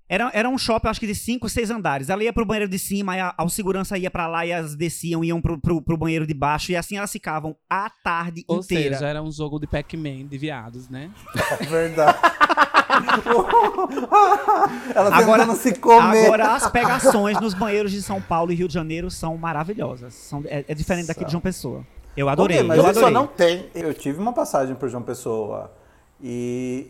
[0.09, 2.09] Era, era um shopping, acho que de cinco, seis andares.
[2.09, 4.73] Ela ia pro banheiro de cima, aí a, a segurança ia pra lá e elas
[4.73, 6.71] desciam, iam pro, pro, pro banheiro de baixo.
[6.71, 8.95] E assim elas ficavam a tarde Ou inteira.
[8.95, 11.11] seja, era um jogo de Pac-Man de viados, né?
[11.59, 12.17] É verdade.
[14.95, 16.25] Ela Agora- tentando se comer.
[16.25, 20.13] Agora, as pegações nos banheiros de São Paulo e Rio de Janeiro são maravilhosas.
[20.13, 21.85] São, é, é diferente daqui de João Pessoa.
[22.15, 23.13] Eu adorei, mas eu Eu só adorei.
[23.13, 23.69] não tem.
[23.75, 25.71] Eu tive uma passagem por João Pessoa
[26.21, 26.87] e,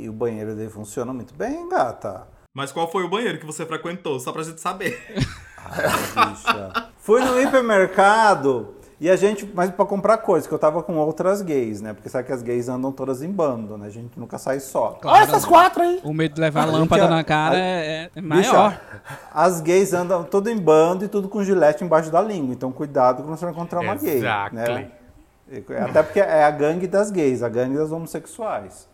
[0.00, 2.26] e- e o banheiro dele funciona muito bem, gata.
[2.54, 4.20] Mas qual foi o banheiro que você frequentou?
[4.20, 5.02] Só pra gente saber.
[5.14, 6.90] Bicha.
[6.98, 8.74] Fui no hipermercado
[9.04, 11.92] e a gente, mas pra comprar coisas, que eu tava com outras gays, né?
[11.92, 13.86] Porque sabe que as gays andam todas em bando, né?
[13.86, 14.98] A gente nunca sai só.
[15.04, 16.00] Olha essas quatro aí.
[16.02, 18.80] O medo de levar a A lâmpada é- na cara a- é, é maior.
[19.32, 22.54] as gays andam tudo em bando e tudo com gilete embaixo da língua.
[22.54, 24.16] Então cuidado quando você encontrar uma gay.
[24.16, 24.58] Exactly.
[24.60, 24.90] Né?
[25.88, 28.88] Até porque é a gangue das gays, a gangue das homossexuais.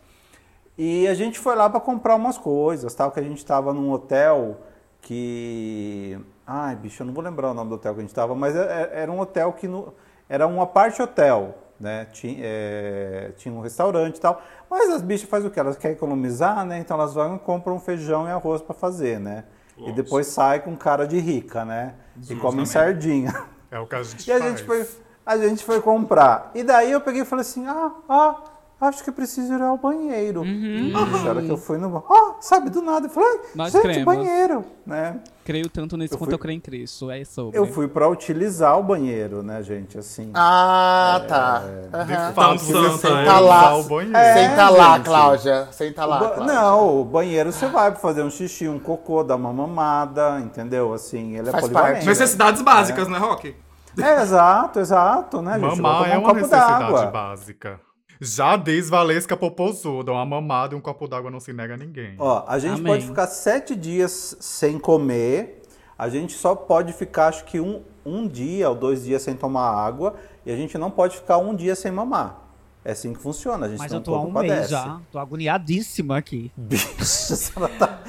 [0.77, 3.91] E a gente foi lá para comprar umas coisas, tal, que a gente tava num
[3.91, 4.57] hotel
[5.01, 6.17] que.
[6.53, 8.55] Ai, bicho, eu não vou lembrar o nome do hotel que a gente tava, mas
[8.55, 8.59] é-
[8.93, 9.67] é- era um hotel que.
[9.67, 9.93] No...
[10.27, 12.05] Era uma parte hotel, né?
[12.11, 14.41] Tinha, é, tinha um restaurante e tal.
[14.69, 15.59] Mas as bichas fazem o quê?
[15.59, 16.79] Elas querem economizar, né?
[16.79, 19.45] Então elas vão e compram feijão e arroz para fazer, né?
[19.77, 21.95] E depois sai com cara de rica, né?
[22.29, 23.33] E comem sardinha.
[23.71, 24.51] É o que a gente E a faz.
[24.51, 24.87] gente foi,
[25.25, 26.51] a gente foi comprar.
[26.53, 28.35] E daí eu peguei e falei assim: ah, ah,
[28.81, 30.41] acho que preciso ir ao banheiro.
[30.41, 30.91] Uhum.
[30.91, 32.13] Na hora que eu fui no banheiro.
[32.13, 33.07] Ah, sabe, do nada.
[33.07, 34.03] Eu falei, Nós gente, cremos.
[34.03, 35.19] banheiro, né?
[35.43, 37.09] Creio tanto nisso Eu quanto fui- eu creio em Cristo.
[37.09, 37.57] É sobre.
[37.57, 40.29] Eu fui pra utilizar o banheiro, né, gente, assim.
[40.35, 41.59] Ah, tá.
[42.05, 42.33] De Aham.
[42.33, 43.25] fato, Tão você santa, senta é.
[43.25, 43.75] Tá lá.
[43.77, 44.17] o banheiro.
[44.17, 45.05] É, Senta lá, gente.
[45.05, 45.67] Cláudia.
[45.71, 46.53] Senta lá, O ba- Cláudia.
[46.53, 50.93] Não, o banheiro você vai pra fazer um xixi, um cocô, dar uma mamada, entendeu?
[50.93, 51.93] Assim, ele é Faz polivalente.
[51.93, 52.05] parte.
[52.07, 53.55] Necessidades básicas, né, Rock?
[54.01, 55.81] É, exato, exato, né, gente?
[55.81, 57.79] Mamar é um uma copo necessidade básica.
[58.23, 62.13] Já diz Valesca Popozuda, uma mamada e um copo d'água não se nega a ninguém.
[62.19, 62.93] Ó, a gente Amém.
[62.93, 65.63] pode ficar sete dias sem comer.
[65.97, 69.71] A gente só pode ficar, acho que um, um dia ou dois dias sem tomar
[69.71, 70.13] água.
[70.45, 72.39] E a gente não pode ficar um dia sem mamar.
[72.85, 73.65] É assim que funciona.
[73.65, 75.01] A gente Mas não eu tô há um mês já.
[75.11, 76.51] Tô agoniadíssima aqui.
[76.57, 78.00] Bicho, ela tá...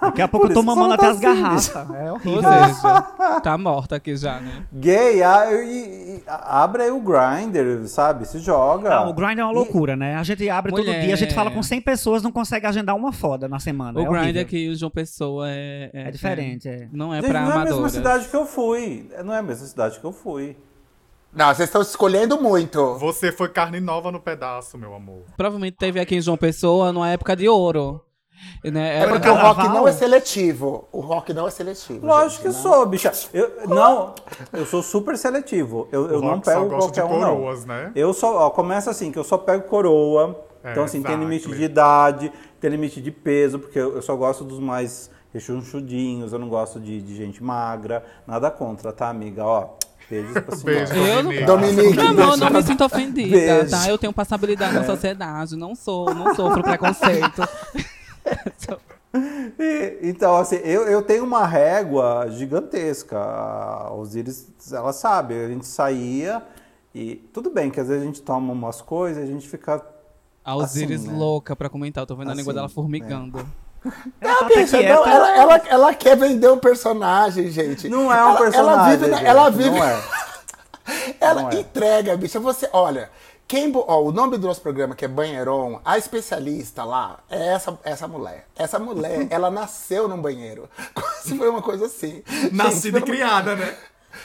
[0.00, 1.76] Daqui a pouco eu tô que mamando até não as tá assim, garrafas.
[1.96, 2.42] É Ou horrível.
[2.42, 4.66] seja, tá morta aqui já, né?
[4.72, 8.24] Gay, ah, e- e- abre aí o Grindr, sabe?
[8.26, 8.88] Se joga.
[8.90, 10.14] Não, o grind é uma loucura, né?
[10.16, 13.12] A gente abre todo dia, a gente fala com 100 pessoas, não consegue agendar uma
[13.12, 13.98] foda na semana.
[13.98, 14.42] O é grind horrível.
[14.42, 15.90] aqui, o João Pessoa é...
[15.92, 16.88] É diferente, é.
[16.92, 19.10] Não é Gente, pra não é a mesma cidade que eu fui.
[19.24, 20.56] Não é a mesma cidade que eu fui.
[21.32, 22.94] Não, vocês estão escolhendo muito.
[22.98, 25.24] Você foi carne nova no pedaço, meu amor.
[25.36, 28.00] Provavelmente teve aqui em João Pessoa numa época de ouro.
[28.64, 28.98] Né?
[29.00, 29.54] É porque o carnaval?
[29.54, 30.88] rock não é seletivo.
[30.92, 32.04] O rock não é seletivo.
[32.06, 33.12] Lógico que gente, sou, bicha.
[33.32, 34.14] Eu, não,
[34.52, 35.88] eu sou super seletivo.
[35.92, 37.36] Eu, eu O não pego gosta de qualquer um, não.
[37.36, 37.92] coroas, né?
[37.94, 40.44] Eu só, ó, começa assim, que eu só pego coroa.
[40.64, 41.24] É, então, assim, tem exactly.
[41.38, 46.32] limite de idade, tem limite de peso, porque eu, eu só gosto dos mais rechonchudinhos,
[46.32, 48.04] eu não gosto de, de gente magra.
[48.26, 49.44] Nada contra, tá, amiga?
[49.44, 49.68] Ó,
[50.10, 50.86] beijos pra senhora.
[50.86, 51.96] Beijo, Eu não- Dominique.
[51.96, 53.70] Não, não, não me sinto ofendida, Beijo.
[53.70, 53.88] tá?
[53.88, 57.42] Eu tenho passabilidade na sociedade, não sou, não sofro preconceito.
[59.58, 63.18] E, então, assim, eu, eu tenho uma régua gigantesca.
[63.18, 66.42] A Osiris, ela sabe, a gente saía
[66.94, 69.82] e tudo bem que às vezes a gente toma umas coisas e a gente fica.
[70.44, 71.18] A Osiris Assim, né?
[71.18, 73.38] louca pra comentar, eu tô vendo a língua Assim, dela formigando.
[74.20, 77.88] Ela tá até Bicha, não, ela, ela, ela quer vender um personagem, gente.
[77.88, 78.76] Não é um Ela- personagem.
[78.76, 80.02] Ela vive, na- gente, ela vive, Não é.
[81.20, 81.60] ela não é.
[81.60, 82.40] entrega, bicha.
[82.40, 83.08] Você, olha,
[83.48, 87.78] quem, ó, o nome do nosso programa que é Banheiron, a especialista lá é essa,
[87.82, 88.46] essa mulher.
[88.54, 90.68] Essa mulher, ela nasceu num banheiro.
[91.24, 92.22] Se foi uma coisa assim.
[92.52, 93.74] Nascida e criada, né?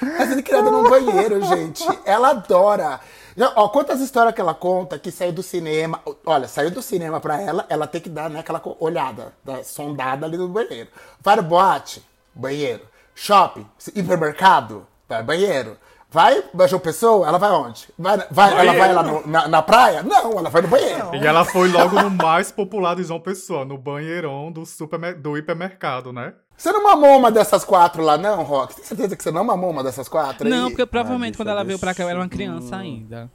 [0.01, 1.86] Nascida e criada num banheiro, gente.
[2.03, 2.99] Ela adora.
[3.38, 6.01] Já, ó, quantas histórias que ela conta que saiu do cinema.
[6.25, 10.25] Olha, saiu do cinema pra ela, ela tem que dar né, aquela olhada, da, sondada
[10.25, 10.89] ali no banheiro.
[11.21, 12.05] Vai no boate,
[12.36, 12.86] banheiro.
[13.15, 15.77] Shopping, hipermercado, vai banheiro.
[16.13, 17.88] Vai, João Pessoa, ela vai onde?
[17.97, 20.04] Vai, vai, ela vai lá no- na, na praia?
[20.04, 21.15] Não, ela vai no banheiro.
[21.15, 25.36] E ela foi logo no mais popular de João Pessoa, no banheirão do, supermer- do
[25.36, 26.34] hipermercado, né?
[26.63, 28.73] Você não mamou uma dessas quatro lá, não, Rock?
[28.78, 30.47] Tem certeza que você não mamou uma dessas quatro?
[30.47, 30.71] Não, aí?
[30.71, 33.30] porque provavelmente quando ela veio pra cá eu era uma criança ainda.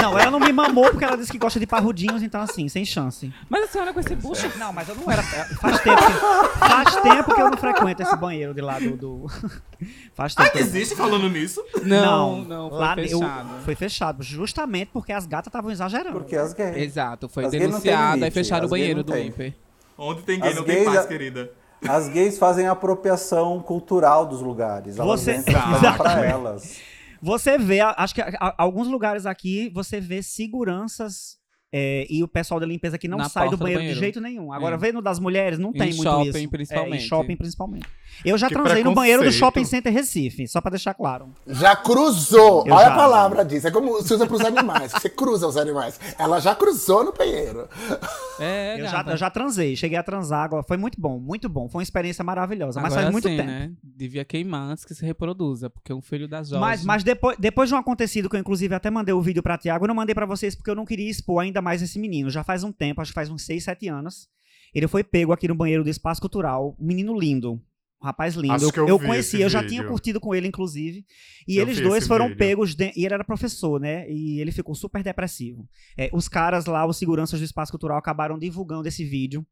[0.00, 2.86] Não, ela não me mamou porque ela disse que gosta de parrudinhos, então assim, sem
[2.86, 3.30] chance.
[3.50, 4.50] Mas a senhora com esse bucho.
[4.56, 5.22] Não, mas eu não era.
[5.22, 8.96] Faz tempo que, faz tempo que eu não frequento esse banheiro de lá do.
[8.96, 9.26] do-
[10.14, 10.52] Faz tempo.
[10.52, 11.62] que eu- Existe falando nisso?
[11.82, 13.48] Não, não, foi lá eu- fechado.
[13.62, 16.12] foi fechado, justamente porque as gatas estavam exagerando.
[16.18, 16.78] Porque as gays.
[16.78, 19.54] Exato, foi As não denunciada e fecharam as o banheiro não do têm.
[19.96, 21.50] Onde tem gay As não tem gays paz, a- querida.
[21.88, 24.98] As gays fazem apropriação cultural dos lugares.
[24.98, 26.78] Elas Você- pra elas.
[27.20, 31.38] Você vê, acho que a- a- alguns lugares aqui, você vê seguranças
[31.76, 33.94] é, e o pessoal da limpeza que não Na sai do porta do banheiro, banheiro.
[33.98, 34.52] de jeito nenhum.
[34.52, 34.78] Agora, É.
[34.78, 36.38] vendo das mulheres, não Em tem muito shopping, isso.
[36.38, 36.94] É, principalmente.
[37.04, 37.86] em shopping, principalmente.
[38.24, 39.32] Eu já Que transei no banheiro do.
[39.32, 41.30] Shopping Center Recife, só pra deixar claro.
[41.48, 42.64] Já cruzou.
[42.64, 42.92] Eu Olha já.
[42.92, 43.66] a palavra disso.
[43.66, 44.92] É como se usa pros animais.
[44.92, 45.98] Você cruza os animais.
[46.16, 47.68] Ela já cruzou no banheiro.
[48.38, 51.68] É, Eu já, eu já transei, cheguei a transar, agora foi muito bom, muito bom.
[51.68, 53.48] Foi uma experiência maravilhosa, mas Agora faz muito sim, tempo.
[53.48, 53.70] né?
[53.82, 56.58] Devia queimar antes que se reproduza, porque um filho da Jorge...
[56.60, 59.56] Mas, mas depois, depois de um acontecido que eu, inclusive, até mandei o vídeo pra
[59.58, 62.30] Tiago, eu não mandei pra vocês porque eu não queria expor ainda mais esse menino.
[62.30, 64.28] Já faz um tempo, acho que faz uns 6, 7 anos.
[64.72, 66.76] Ele foi pego aqui no banheiro do Espaço Cultural.
[66.78, 67.54] Um menino lindo.
[68.02, 68.52] Um rapaz lindo.
[68.52, 69.70] Acho que eu eu conheci, eu já vídeo.
[69.76, 71.04] tinha curtido com ele, inclusive.
[71.48, 72.38] E Eu eles dois foram vídeo.
[72.38, 72.74] pegos.
[72.74, 74.08] de- E ele era professor, né?
[74.10, 75.66] E ele ficou super depressivo.
[75.96, 79.46] É, os caras lá, os seguranças do Espaço Cultural, acabaram divulgando esse vídeo.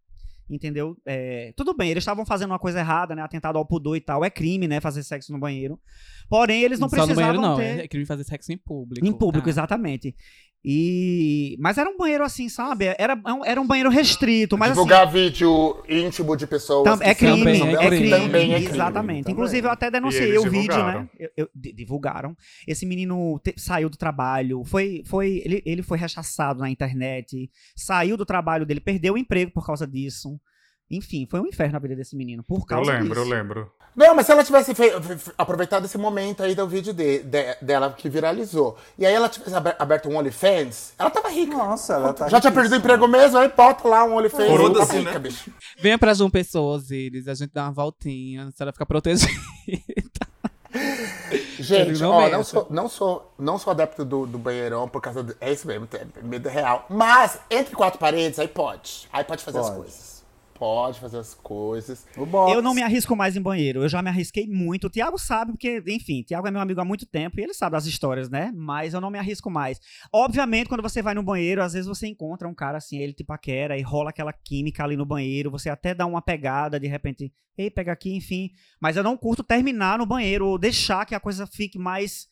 [0.50, 0.98] Entendeu?
[1.06, 3.22] É, tudo bem, eles estavam fazendo uma coisa errada, né?
[3.22, 4.22] Atentado ao pudor e tal.
[4.24, 4.80] É crime, né?
[4.80, 5.80] Fazer sexo no banheiro.
[6.28, 7.84] Porém, eles não Só no precisavam banheiro não, ter.
[7.84, 9.06] é crime fazer sexo em público.
[9.06, 9.50] Em público, tá?
[9.50, 10.14] exatamente.
[10.64, 11.56] E...
[11.58, 12.86] Mas era um banheiro assim, sabe?
[12.98, 14.80] Era, era um banheiro restrito, mas assim...
[14.80, 16.84] Divulgar vídeo íntimo de pessoas.
[16.84, 18.70] Tam- é crime, bênção também é crime, Também é crime.
[18.74, 18.92] exatamente.
[19.24, 19.32] também.
[19.32, 21.00] Inclusive, eu até denunciei o vídeo, divulgaram.
[21.02, 21.08] né?
[21.18, 22.36] Eu- eu- di- divulgaram.
[22.66, 28.16] Esse menino te- saiu do trabalho, foi, foi, ele, ele foi rechaçado na internet, saiu
[28.16, 30.38] do trabalho dele, perdeu o emprego por causa disso.
[30.92, 33.20] Enfim, foi um inferno a vida desse menino, por Eu causa lembro, disso.
[33.20, 33.72] eu lembro.
[33.96, 34.72] Não, mas se ela tivesse
[35.38, 39.54] aproveitado esse momento aí do vídeo de- de- dela que viralizou, e aí ela tivesse
[39.54, 41.56] aber- aberto um OnlyFans, ela tava rica.
[41.56, 44.56] Nossa, ela tá Já tinha perdido o emprego mesmo, aí bota lá um OnlyFans.
[44.56, 45.18] Foda-se, tá rica, né?
[45.18, 45.50] bicho.
[45.78, 49.32] Venha pra João Pessoa, Osiris, a gente dá uma voltinha, se ela ficar protegida.
[51.58, 55.22] Gente, não ó, não sou, não, sou, não sou adepto do, do banheirão por causa
[55.22, 55.36] do.
[55.40, 56.86] É isso mesmo, tem medo real.
[56.88, 59.08] Mas, entre quatro paredes, aí pode.
[59.12, 59.80] Aí pode fazer as Pode.
[59.80, 60.21] coisas.
[60.62, 62.06] Pode fazer as coisas.
[62.16, 62.54] O box.
[62.54, 63.82] Eu não me arrisco mais em banheiro.
[63.82, 64.86] Eu já me arrisquei muito.
[64.86, 67.72] O Thiago sabe, porque, enfim, Thiago é meu amigo há muito tempo e ele sabe
[67.72, 68.52] das histórias, né?
[68.54, 69.80] Mas eu não me arrisco mais.
[70.12, 73.24] Obviamente, quando você vai no banheiro, às vezes você encontra um cara assim, ele te
[73.24, 75.50] paquera e rola aquela química ali no banheiro.
[75.50, 78.52] Você até dá uma pegada, de repente, ei, pega aqui, enfim.
[78.80, 82.28] Mas eu não curto terminar no banheiro ou deixar que a coisa fique mais.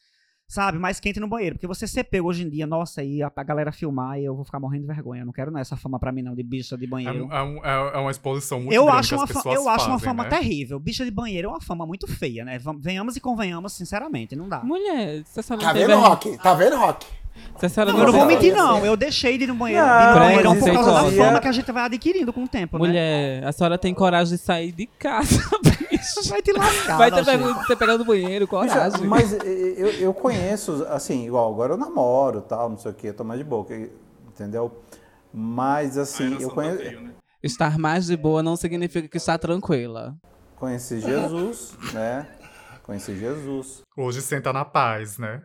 [0.53, 1.55] Sabe, mais quente no banheiro.
[1.55, 4.35] Porque você ser pego hoje em dia, nossa, e a, a galera filmar e eu
[4.35, 5.23] vou ficar morrendo de vergonha.
[5.23, 7.29] Eu não quero não, essa fama pra mim não, de bicha de É, banheiro.
[7.31, 9.55] é um- é- é uma exposição muito eu grande acho, que uma as fa- pessoas
[9.55, 10.29] eu acho uma fazem, fama né?
[10.31, 10.81] terrível.
[10.81, 12.59] Bicha de banheiro é uma fama muito feia, né?
[12.81, 14.61] Venhamos e convenhamos, sinceramente, não dá.
[14.65, 16.39] Mulher, a senhora Tá vendo, Rock?
[16.39, 17.07] Tá vendo, Rock?
[17.59, 18.85] Se a senhora Eu não vou mentir, não.
[18.85, 21.41] Eu deixei de ir no banheiro, Não, de ir no banheirão por causa da fama
[21.41, 22.87] que a gente vai adquirindo com o tempo, né?
[22.87, 26.29] Mulher, a senhora tem coragem de sair de casa, bicho.
[26.29, 26.97] Vai te lascar.
[26.97, 29.07] Vai ter de ter pegado no banheiro, coragem.
[29.07, 33.09] mas eh, eu, eu conheço, assim, igual, agora eu namoro tal, não sei o que,
[33.09, 33.75] eu tô mais de boca,
[34.29, 34.83] entendeu?
[35.33, 36.83] Mas, assim, eu conheço,
[37.43, 40.15] Estar mais de boa não significa que está tranquila.
[40.57, 42.27] conheci Jesus, né?
[42.83, 43.83] Conheci Jesus.
[43.97, 45.43] Hoje senta na paz, né?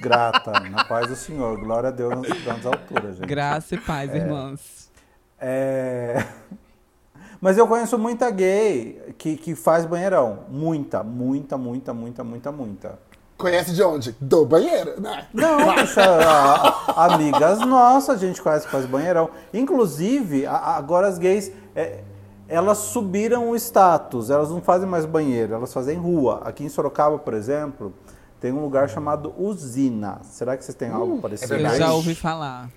[0.00, 1.58] Grata, na paz do Senhor.
[1.58, 3.26] Glória a Deus nas grandes alturas, gente.
[3.26, 4.90] Graça e paz, irmãs.
[5.38, 6.24] É...
[7.40, 10.40] Mas eu conheço muita gay que, que faz banheirão.
[10.50, 12.98] Muita, muita, muita, muita, muita, muita.
[13.38, 14.14] Conhece de onde?
[14.20, 15.26] Do banheiro, né?
[15.32, 19.30] Não, bicha, a- amigas nossas, a gente conhece que faz banheirão.
[19.54, 22.00] Inclusive, a- agora as gays, é,
[22.46, 26.42] elas subiram o status, elas não fazem mais banheiro, elas fazem rua.
[26.44, 27.94] Aqui em Sorocaba, por exemplo,
[28.40, 30.18] tem um lugar chamado Usina.
[30.22, 31.54] Será que vocês têm algo parecido?
[31.54, 31.78] Eu verdade.
[31.78, 32.68] já ouvi falar.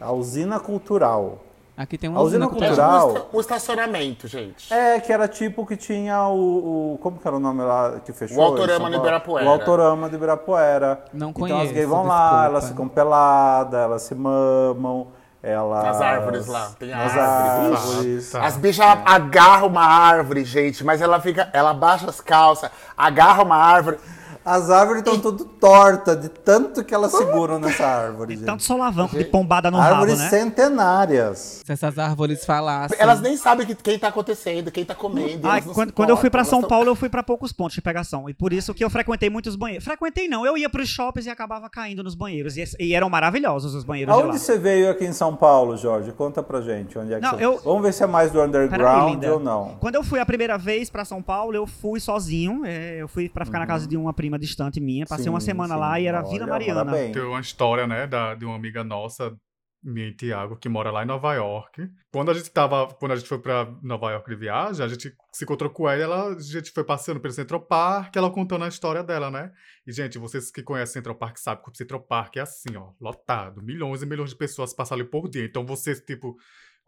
[0.00, 1.38] A Usina Cultural.
[1.76, 3.00] Aqui tem A uma usina usina É cultural.
[3.00, 3.08] cultural.
[3.08, 4.72] um, esta- um estacionamento, gente.
[4.72, 8.12] É, que era tipo que tinha o, o- Como que era o nome lá que
[8.12, 8.36] fechou?
[8.36, 8.96] O Autorama de?
[8.96, 9.46] Ibirapuera.
[9.46, 11.02] O Autorama de Ibirapuera.
[11.10, 12.46] Não Então as conheço, gays vão lá, desculpa.
[12.46, 15.06] elas ficam peladas, elas se mamam,
[15.42, 15.84] elas...
[15.84, 17.88] Nas árvores lá, tem Nas árvores.
[17.88, 18.34] árvores.
[18.34, 21.48] As bichas agarram uma árvore, gente, mas ela fica.
[21.54, 23.98] Ela baixa as calças, agarra uma árvore.
[24.44, 28.46] As árvores estão tudo tortas, de tanto que elas seguram nessa árvore, gente.
[28.46, 30.30] Tanto solavanco de pombada no Árvores rabo, né?
[30.30, 31.62] centenárias.
[31.64, 32.96] Se essas árvores falassem.
[32.98, 35.46] Elas nem sabem que, quem tá acontecendo, quem tá comendo.
[35.48, 37.82] Ai, quando, quando eu fui elas São tão- Paulo, eu fui pra poucos pontos de
[37.82, 38.28] pegação.
[38.28, 39.84] E por isso que eu frequentei muitos banheiros.
[39.84, 42.56] Frequentei não, eu ia pros shoppings e acabava caindo nos banheiros.
[42.56, 44.26] E, e eram maravilhosos os banheiros de lá.
[44.28, 46.12] Aonde você veio aqui em São Paulo, Jorge?
[46.12, 46.98] Conta pra gente.
[46.98, 47.44] Onde é que Não, você...
[47.44, 49.34] eu- Vamos ver se é mais do underground linda.
[49.34, 49.76] ou não.
[49.80, 52.64] Quando eu fui a primeira vez pra São Paulo, eu fui sozinho.
[52.64, 55.06] é, eu fui pra ficar na casa de uma prima distante minha.
[55.06, 55.80] Passei uma Sim, semana sim.
[55.80, 56.92] lá e era Olha, Vila Mariana.
[56.92, 59.36] Tem uma história, né, da, de uma amiga nossa,
[59.82, 61.88] minha e Tiago, que mora lá em Nova York.
[62.12, 65.14] Quando a gente tava, quando a gente foi pra Nova York de viagem, a gente
[65.32, 68.68] se encontrou com ela, ela a gente foi passeando pelo Central Park, ela contando a
[68.68, 69.50] história dela, né?
[69.86, 72.92] E, gente, vocês que conhecem Central Park sabem que o Central Park é assim, ó,
[73.00, 73.62] lotado.
[73.62, 75.44] Milhões e milhões de pessoas passam ali por dia.
[75.44, 76.36] Então, você, tipo,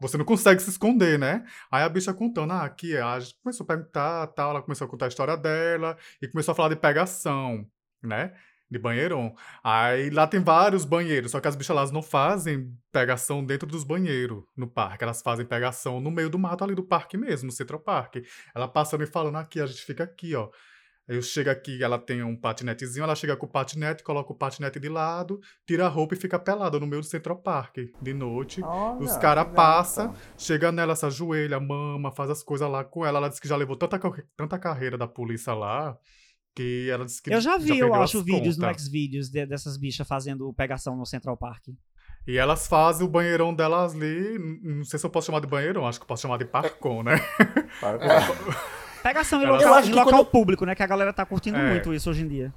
[0.03, 1.45] você não consegue se esconder, né?
[1.71, 3.01] Aí a bicha contando, ah, aqui é.
[3.01, 6.53] A gente começou a perguntar, tal, ela começou a contar a história dela e começou
[6.53, 7.65] a falar de pegação,
[8.03, 8.35] né?
[8.71, 9.35] De banheirão.
[9.63, 13.85] Aí lá tem vários banheiros, só que as bichas lá não fazem pegação dentro dos
[13.85, 15.05] banheiros no parque.
[15.05, 18.17] Elas fazem pegação no meio do mato ali do parque mesmo, no Central Park.
[18.55, 20.51] Ela passando e falando aqui, a gente fica aqui, ó.
[21.09, 24.37] Aí eu chego aqui, ela tem um patinetezinho, ela chega com o patinete, coloca o
[24.37, 28.15] patinete de lado, tira a roupa e fica pelada no meio do Central Park, de
[28.15, 28.63] noite.
[28.63, 33.19] Olha, Os caras passam, chega nela, se ajoelha, mama, faz as coisas lá com ela.
[33.19, 33.99] Ela disse que já levou tanta,
[34.37, 35.99] tanta carreira da polícia lá,
[36.55, 38.73] que ela disse que Eu já vi, eu perdeu acho, vídeos no.
[38.79, 41.69] Xvideos de- dessas bichas fazendo pegação no Central Park.
[42.29, 44.39] E elas fazem o banheirão delas ali.
[44.63, 47.03] Não sei se eu posso chamar de banheirão, acho que eu posso chamar de parcom,
[47.03, 47.17] né?
[47.81, 48.05] Parque.
[49.03, 50.75] Pegação em Ela- local, acho em que local quando- público, né?
[50.75, 51.71] Que a galera tá curtindo É.
[51.71, 52.53] muito isso hoje em dia.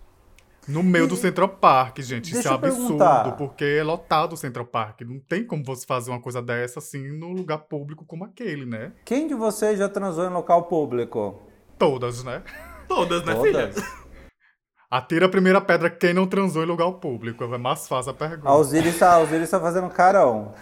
[0.68, 2.26] No meio do Central Park, gente.
[2.26, 3.32] Isso Deixa é eu absurdo, perguntar.
[3.38, 5.02] porque é lotado o Central Park.
[5.02, 8.92] Não tem como você fazer uma coisa dessa assim num lugar público como aquele, né?
[9.06, 11.40] Quem de vocês já transou em local público?
[11.78, 12.42] Todas, né?
[12.88, 13.68] Todas, né, filha?
[13.68, 14.06] Todas?
[14.90, 17.44] Atira a primeira pedra quem não transou em lugar público.
[17.44, 18.48] É mais fácil a pergunta.
[18.50, 20.54] A Osiris tá, a Osiris tá fazendo carão.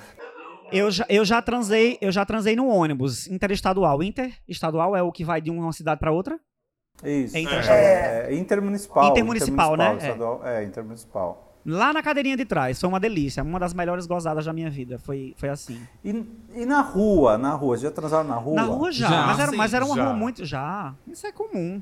[0.73, 4.01] Eu já, eu já transei, eu já transei no ônibus interestadual.
[4.03, 6.39] Interestadual é o que vai de uma cidade pra outra?
[7.03, 7.35] Isso.
[7.35, 7.79] É É, interestadual.
[7.79, 9.11] é intermunicipal.
[9.11, 9.95] Intermunicipal, né?
[9.97, 11.49] estadual- É, intermunicipal.
[11.65, 12.79] Lá na cadeirinha de trás.
[12.79, 13.41] Foi uma delícia.
[13.41, 14.99] Uma das melhores gozadas da minha vida.
[14.99, 15.79] Foi, foi assim.
[16.03, 16.09] E,
[16.55, 18.55] e na rua, na rua, já transaram na rua?
[18.55, 20.03] Na rua já, Já, mas, era, sim, mas era uma já.
[20.03, 20.43] rua muito.
[20.45, 20.93] Já.
[21.07, 21.81] Isso é comum.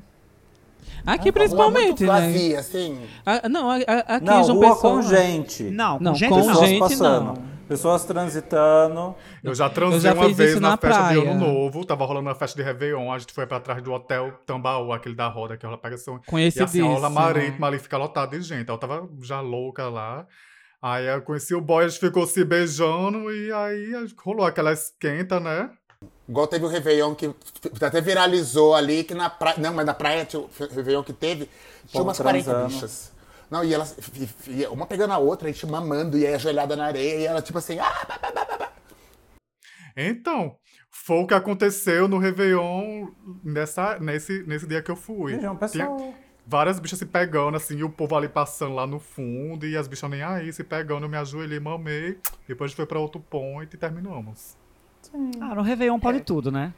[1.06, 2.08] Aqui Rua principalmente, muito né?
[2.32, 3.00] vazia, assim.
[3.26, 4.94] Ah, não, a- a- aqui Não, João rua Pessoa.
[4.96, 5.62] com gente.
[5.64, 6.54] Não, com Não, gente com não.
[6.66, 7.24] Gente, passando.
[7.26, 7.51] não.
[7.72, 9.14] Pessoas transitando.
[9.42, 11.30] Eu já transei já uma vez na, na festa de praia.
[11.30, 11.84] Ano Novo.
[11.84, 13.10] Tava rolando uma festa de Réveillon.
[13.10, 16.20] A gente foi pra trás do hotel Tambaú, aquele da roda que rola pegação.
[16.32, 18.68] E assim, a aula marítima ali fica lotada de gente.
[18.68, 20.26] Ela tava já louca lá.
[20.82, 25.38] Aí eu conheci o boy, a gente ficou se beijando e aí rolou aquela esquenta,
[25.38, 25.70] né?
[26.28, 27.32] Igual teve o Réveillon que
[27.80, 29.56] até viralizou ali, que na praia.
[29.58, 31.48] Não, mas na praia tinha o Réveillon que teve,
[31.86, 32.74] tinha umas 40 transando.
[32.74, 33.11] bichas.
[33.52, 33.94] Não, e elas,
[34.70, 37.58] uma pegando a outra, a gente mamando, e aí ajoelhada na areia, e ela tipo
[37.58, 38.72] assim, ah, bah, bah, bah.
[39.94, 40.56] Então,
[40.90, 43.08] foi o que aconteceu no Réveillon
[43.44, 45.34] nessa, nesse, nesse dia que eu fui.
[45.34, 46.14] Vejam, Tinha- pessoal.
[46.46, 49.86] Várias bichas se pegando, assim, e o povo ali passando lá no fundo, e as
[49.86, 52.18] bichas nem aí, se pegando, eu me ajoelhei, mamei.
[52.48, 54.56] Depois a gente foi pra outro point e terminamos.
[55.42, 56.72] Ah, no Réveillon pode tudo, né?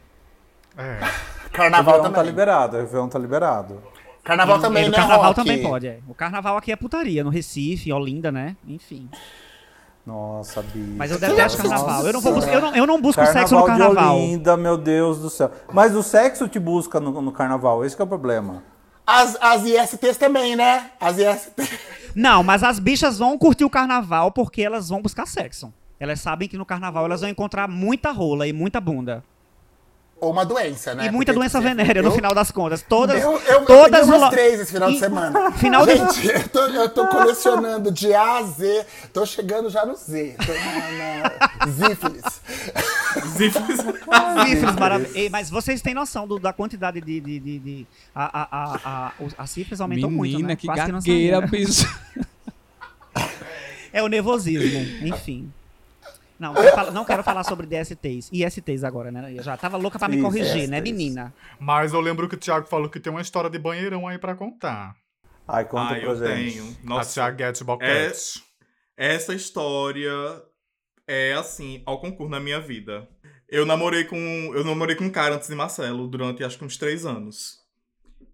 [0.76, 0.98] É.
[1.54, 2.30] Carnaval Réveillon tá também.
[2.32, 3.80] liberado, Réveillon tá liberado.
[4.24, 5.34] Carnaval também, E no né, carnaval Rock?
[5.36, 5.98] também pode, é.
[6.08, 8.56] O carnaval aqui é putaria, no Recife, Olinda, né?
[8.66, 9.08] Enfim.
[10.06, 10.94] Nossa, bicho.
[10.96, 11.68] Mas eu detesto Nossa.
[11.68, 12.06] carnaval.
[12.06, 14.16] Eu não, vou eu não, eu não busco Carnaval sexo no carnaval.
[14.16, 15.50] de Olinda, meu Deus do céu.
[15.72, 18.62] Mas o sexo te busca no, no carnaval, esse que é o problema.
[19.06, 20.90] As, as ISTs também, né?
[21.00, 21.78] As ISTs.
[22.14, 25.72] Não, mas as bichas vão curtir o carnaval porque elas vão buscar sexo.
[26.00, 29.22] Elas sabem que no carnaval elas vão encontrar muita rola e muita bunda.
[30.20, 31.06] Ou uma doença, né?
[31.06, 32.82] e muita Porque doença você- venérea no eu- final das contas.
[32.82, 33.20] Todas.
[33.20, 35.52] Eu, eu, eu todas peguei umas três esse final de E- semana.
[35.58, 38.86] Final de- Gente, eu tô, eu tô colecionando de A a Z.
[39.12, 40.36] Tô chegando já no Z.
[40.46, 41.72] Tô na, na.
[43.36, 43.84] Sífilis
[44.80, 45.16] maravilhoso.
[45.18, 47.20] Ei, Mas vocês têm noção do- da quantidade de.
[47.20, 50.56] de, de, de- a, a, a, a, sífilis aumentou Menina, muito, né?
[50.56, 51.86] que Quase que não gagueira, bicho.
[53.92, 55.52] É o nervosismo, enfim.
[56.44, 58.30] Não, quero falar- não quero falar sobre DSTs.
[58.32, 59.32] ISTs agora, né?
[59.36, 61.32] Eu já tava louca pra me corrigir, né, menina?
[61.58, 64.34] Mas eu lembro que o Thiago falou que tem uma história de banheirão aí pra
[64.34, 64.94] contar.
[65.48, 66.52] Ai, conta Ah, pra eu gente.
[66.54, 66.76] tenho.
[66.84, 68.42] a Nossa, Thiaguete Boquete.
[68.96, 70.10] essa história
[71.06, 73.08] é assim, ao concurso na minha vida.
[73.48, 74.16] Eu namorei com
[74.54, 77.58] eu namorei com um cara antes de Marcelo durante acho que uns três anos.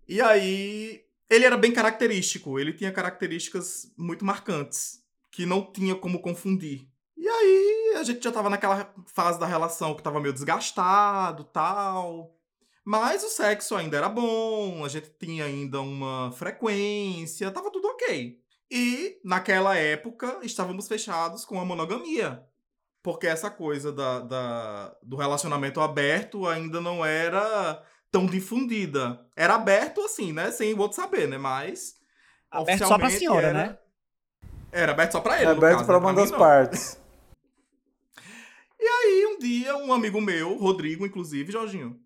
[0.08, 4.98] E aí ele era bem característico, ele tinha características muito marcantes
[5.32, 6.86] que não tinha como confundir.
[7.16, 7.69] E aí
[8.00, 12.34] a gente já tava naquela fase da relação que tava meio desgastado, tal.
[12.84, 18.38] Mas o sexo ainda era bom, a gente tinha ainda uma frequência, tava tudo ok.
[18.70, 22.42] E, naquela época, estávamos fechados com a monogamia.
[23.02, 27.82] Porque essa coisa da, da- do relacionamento aberto ainda não era
[28.12, 29.20] tão difundida.
[29.34, 30.50] Era aberto assim, né?
[30.50, 31.38] Sem o outro saber, né?
[31.38, 31.94] Mas.
[32.50, 33.78] Aberto só pra senhora, era- né?
[34.72, 35.46] Era aberto só pra ele.
[35.46, 36.00] É no aberto caso, pra né?
[36.06, 36.99] uma das partes.
[38.82, 42.00] E um dia, um amigo meu, Rodrigo, inclusive, Jorginho,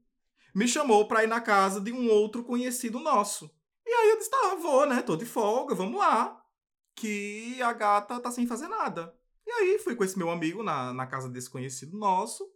[0.55, 3.51] me chamou pra ir na casa de um outro conhecido nosso.
[3.87, 5.03] E aí eu disse, tá, vou, né?
[5.03, 6.41] Tô de folga, vamos lá.
[6.97, 9.15] Que a gata tá sem fazer nada.
[9.47, 12.49] E aí fui com esse meu amigo na, na casa desse conhecido nosso.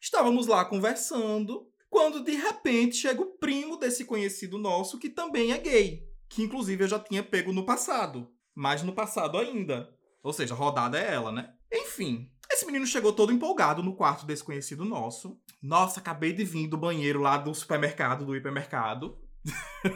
[0.00, 1.68] Estávamos lá conversando.
[1.88, 6.08] Quando de repente chega o primo desse conhecido nosso, que também é gay.
[6.28, 8.30] Que inclusive eu já tinha pego no passado.
[8.54, 9.88] Mas no passado ainda.
[10.22, 11.54] Ou seja, rodada é ela, né?
[11.72, 12.30] Enfim,
[12.74, 15.38] menino chegou todo empolgado no quarto desse conhecido nosso.
[15.62, 19.16] Nossa, acabei de vir do banheiro lá do supermercado, do hipermercado.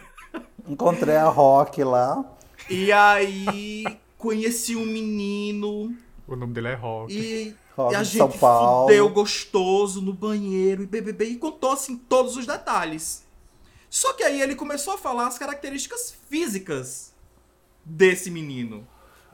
[0.66, 2.24] Encontrei a Rock lá.
[2.70, 3.84] E aí
[4.16, 5.94] conheci um menino
[6.26, 7.12] O nome dele é Rock.
[7.12, 8.86] e, Rock e a de gente São Paulo.
[8.88, 13.24] fudeu gostoso no banheiro e BBB e contou assim todos os detalhes.
[13.90, 17.12] Só que aí ele começou a falar as características físicas
[17.84, 18.86] desse menino.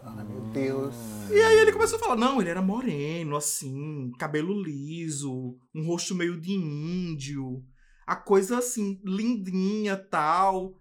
[0.05, 0.95] Meu Deus.
[1.31, 6.15] E aí ele começou a falar, não, ele era moreno, assim, cabelo liso, um rosto
[6.15, 7.65] meio de índio,
[8.07, 10.75] a coisa assim, lindinha, tal.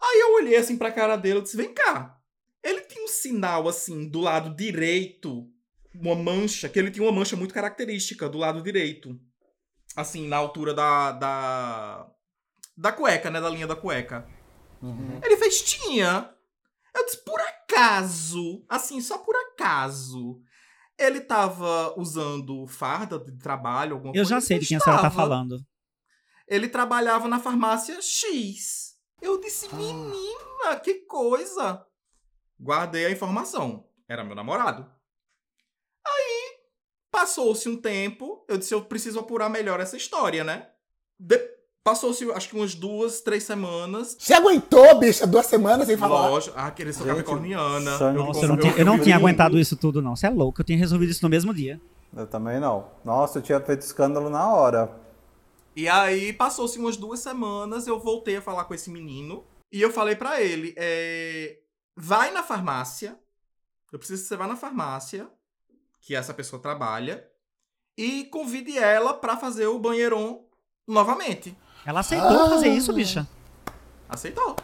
[0.00, 2.18] Aí eu olhei assim pra cara dele e disse, vem cá.
[2.62, 5.46] Ele tinha um sinal, assim, do lado direito,
[5.94, 9.18] uma mancha, que ele tinha uma mancha muito característica do lado direito.
[9.94, 12.10] Assim, na altura da, da,
[12.76, 14.26] da cueca, né, da linha da cueca.
[15.22, 16.30] Ele fez, tinha.
[16.94, 17.40] Eu disse, por
[17.74, 20.40] acaso, assim, só por acaso,
[20.98, 24.30] ele tava usando farda de trabalho, alguma Eu coisa?
[24.30, 24.98] já sei de quem a Estava.
[24.98, 25.56] senhora tá falando.
[26.46, 28.94] Ele trabalhava na farmácia X.
[29.20, 29.76] Eu disse, Ah.
[29.76, 31.84] menina, que coisa.
[32.60, 33.88] Guardei a informação.
[34.08, 34.90] Era meu namorado.
[36.06, 36.58] Aí,
[37.10, 40.70] passou-se um tempo, eu disse, eu preciso apurar melhor essa história, né?
[41.18, 41.53] De-
[41.84, 44.16] Passou-se, acho que umas duas, três semanas.
[44.18, 46.30] Você aguentou, bicha, duas semanas sem falar?
[46.30, 46.56] Lógico.
[46.58, 47.90] Ah, querer sou Gente, capricorniana.
[47.90, 50.16] Eu Nossa, como- eu não, tinha, eu não tinha aguentado isso tudo, não.
[50.16, 51.78] Você é louco, eu tinha resolvido isso no mesmo dia.
[52.16, 52.88] Eu também não.
[53.04, 54.90] Nossa, eu tinha feito escândalo na hora.
[55.76, 59.44] E aí, passou-se umas duas semanas, eu voltei a falar com esse menino.
[59.70, 61.58] E eu falei pra ele, é,
[61.94, 63.18] vai na farmácia.
[63.92, 65.28] Eu preciso que você vá na farmácia,
[66.00, 67.28] que essa pessoa trabalha.
[67.98, 70.44] E convide ela pra fazer o banheiron
[70.88, 71.54] novamente.
[71.86, 73.26] Ela aceitou fazer isso, bicha.
[74.08, 74.56] Aceitou.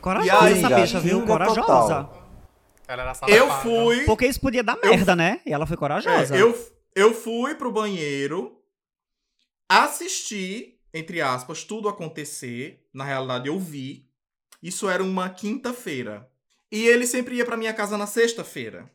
[0.00, 1.24] Corajosa aí, essa bicha, viu?
[1.26, 1.60] Corajosa.
[1.62, 2.28] total.
[2.86, 3.32] Ela era safada.
[3.36, 4.04] Eu fui...
[4.04, 5.40] Porque isso podia dar Eu- merda, né?
[5.44, 6.36] E ela foi corajosa.
[6.36, 6.56] É, eu,
[6.94, 8.58] eu fui pro banheiro,
[9.68, 12.86] assisti, entre aspas, tudo acontecer.
[12.92, 14.08] Na realidade, eu vi.
[14.62, 16.28] Isso era uma quinta-feira.
[16.70, 18.90] E ele sempre ia pra minha casa na sexta-feira.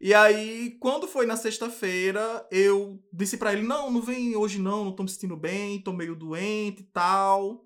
[0.00, 4.84] E aí, quando foi na sexta-feira, eu disse pra ele: Não, não vem hoje não,
[4.84, 7.64] não tô me sentindo bem, tô meio doente e tal.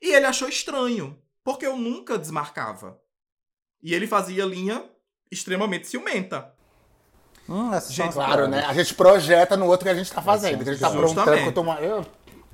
[0.00, 1.18] E ele achou estranho.
[1.42, 3.00] porque eu nunca desmarcava.
[3.82, 4.84] E ele fazia linha
[5.30, 6.54] extremamente ciumenta.
[7.48, 8.64] Hum, essas Gente, Claro, né?
[8.66, 10.62] A gente projeta no outro que a gente tá fazendo.
[10.62, 11.82] Que a gente tá aprontando com tomar.
[11.82, 12.06] Eu...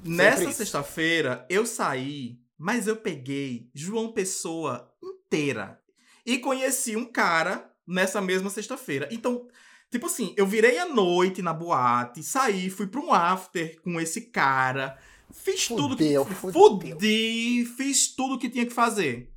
[0.05, 5.81] Nessa sexta-feira, eu saí, mas eu peguei João Pessoa inteira.
[6.25, 9.09] E conheci um cara nessa mesma sexta-feira.
[9.11, 9.47] Então,
[9.91, 14.23] tipo assim, eu virei a noite na boate, saí, fui pra um after com esse
[14.23, 14.99] cara,
[15.31, 16.05] fiz tudo que.
[16.05, 16.53] Fudeu, fudeu.
[16.53, 19.33] Fudi, fiz tudo que tinha que fazer.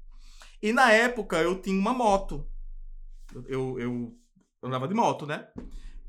[0.61, 2.45] E na época eu tinha uma moto.
[3.33, 4.17] Eu, eu, eu
[4.63, 5.47] andava de moto, né?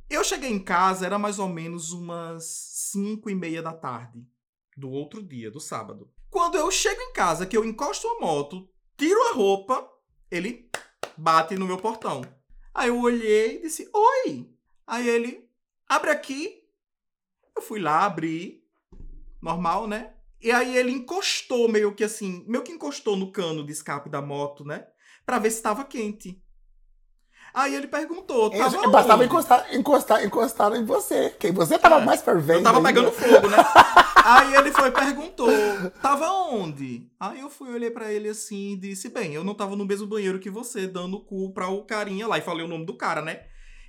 [0.09, 2.45] Eu cheguei em casa, era mais ou menos umas
[2.93, 4.27] 5 e meia da tarde
[4.77, 6.11] do outro dia, do sábado.
[6.29, 9.89] Quando eu chego em casa, que eu encosto a moto, tiro a roupa,
[10.31, 10.69] ele
[11.21, 12.23] bate no meu portão.
[12.75, 14.51] Aí eu olhei e disse, oi!
[14.87, 15.47] Aí ele,
[15.87, 16.65] abre aqui.
[17.55, 18.65] Eu fui lá, abri,
[19.43, 20.15] normal, né?
[20.41, 24.23] E aí ele encostou meio que assim, meio que encostou no cano de escape da
[24.23, 24.87] moto, né?
[25.27, 26.43] Pra ver se estava quente.
[27.53, 31.31] Aí ele perguntou, tava Eu- Bastava encostar, encostar, encostar em você.
[31.31, 32.61] Que você tava É, mais fervendo.
[32.61, 32.89] Eu tava ainda.
[32.89, 33.57] pegando fogo, né?
[34.23, 35.49] Aí ele foi e perguntou,
[36.03, 37.09] tava onde?
[37.19, 40.07] Aí eu fui, olhei pra ele assim e disse, bem, eu não tava no mesmo
[40.07, 42.37] banheiro que você, dando o cu pra o carinha lá.
[42.39, 43.41] E falei o nome do cara, né?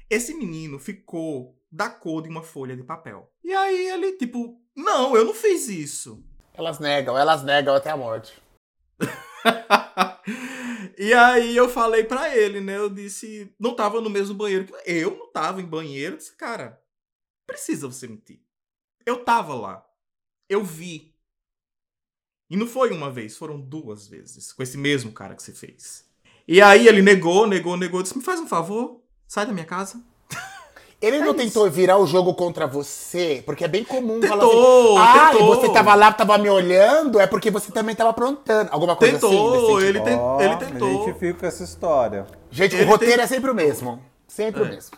[0.09, 3.30] Esse menino ficou da cor de uma folha de papel.
[3.43, 6.24] E aí ele, tipo, não, eu não fiz isso.
[6.53, 8.34] Elas negam, elas negam até a morte.
[10.97, 12.77] e aí eu falei pra ele, né?
[12.77, 16.15] Eu disse, não tava no mesmo banheiro que eu não tava em banheiro.
[16.15, 16.81] Eu disse, cara,
[17.45, 18.41] precisa você mentir.
[19.05, 19.85] Eu tava lá.
[20.49, 21.15] Eu vi.
[22.49, 24.51] E não foi uma vez, foram duas vezes.
[24.51, 26.05] Com esse mesmo cara que você fez.
[26.47, 28.01] E aí ele negou, negou, negou.
[28.03, 30.03] Disse, me faz um favor, sai da minha casa.
[31.02, 33.41] Ele não É tentou virar o jogo contra você?
[33.45, 35.08] Porque é bem comum falar Tentou, assim.
[35.20, 35.54] Ah, tentou.
[35.54, 38.70] e você tava lá, tava me olhando, é porque você também tava aprontando.
[38.72, 39.28] Alguma coisa assim?
[39.30, 39.86] Tentou, nesse sentido?
[39.88, 40.91] ele, ten- ele tentou.
[41.04, 42.28] identifico com essa história.
[42.52, 43.99] Gente, ele o roteiro tem- é sempre o mesmo.
[44.28, 44.70] Sempre o É.
[44.70, 44.95] mesmo.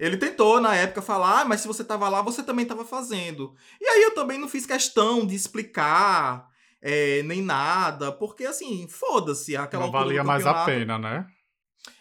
[0.00, 3.52] Ele tentou, na época, falar, ah, mas se você tava lá, você também tava fazendo.
[3.80, 6.46] E aí eu também não fiz questão de explicar
[6.80, 11.26] é, nem nada, porque assim, foda-se aquela Não valia mais a pena, né?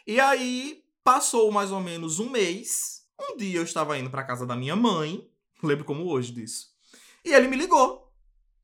[0.08, 3.01] E aí passou mais ou menos um mês.
[3.22, 5.30] Um dia eu estava indo pra casa da minha mãe,
[5.64, 6.68] lembro como hoje disso.
[7.24, 8.12] E ele me ligou.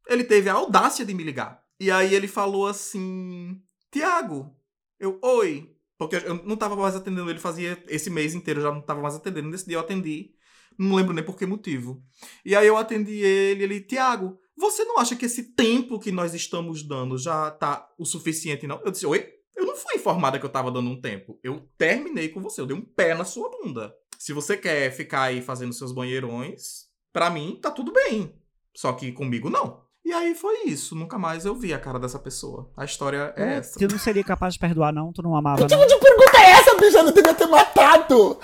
[0.08, 1.64] Ele teve a audácia de me ligar.
[1.80, 4.56] E aí ele falou assim: Tiago,
[5.00, 5.74] eu, oi.
[5.98, 9.02] Porque eu não tava mais atendendo ele, fazia esse mês inteiro, eu já não tava
[9.02, 9.50] mais atendendo.
[9.50, 10.34] Nesse dia eu atendi.
[10.78, 12.04] Não lembro nem por que motivo.
[12.46, 16.36] E aí eu atendi ele, ele, Tiago, você não acha que esse tempo que nós
[16.36, 18.80] estamos dando já tá o suficiente, não?
[18.86, 19.34] Eu disse, oi?
[19.56, 21.40] Eu não fui informada que eu tava dando um tempo.
[21.44, 23.92] Eu terminei com você, eu dei um pé na sua bunda.
[24.18, 28.34] Se você quer ficar aí fazendo seus banheirões, pra mim tá tudo bem.
[28.76, 29.82] Só que comigo não.
[30.06, 30.96] E aí foi isso.
[30.96, 32.72] Nunca mais eu vi a cara dessa pessoa.
[32.78, 33.78] A história é essa.
[33.78, 35.12] Tu não seria capaz de perdoar, não?
[35.12, 36.98] Tu não amava, Que tipo de pergunta é essa, bicha?
[37.00, 38.40] Eu não devia ter matado.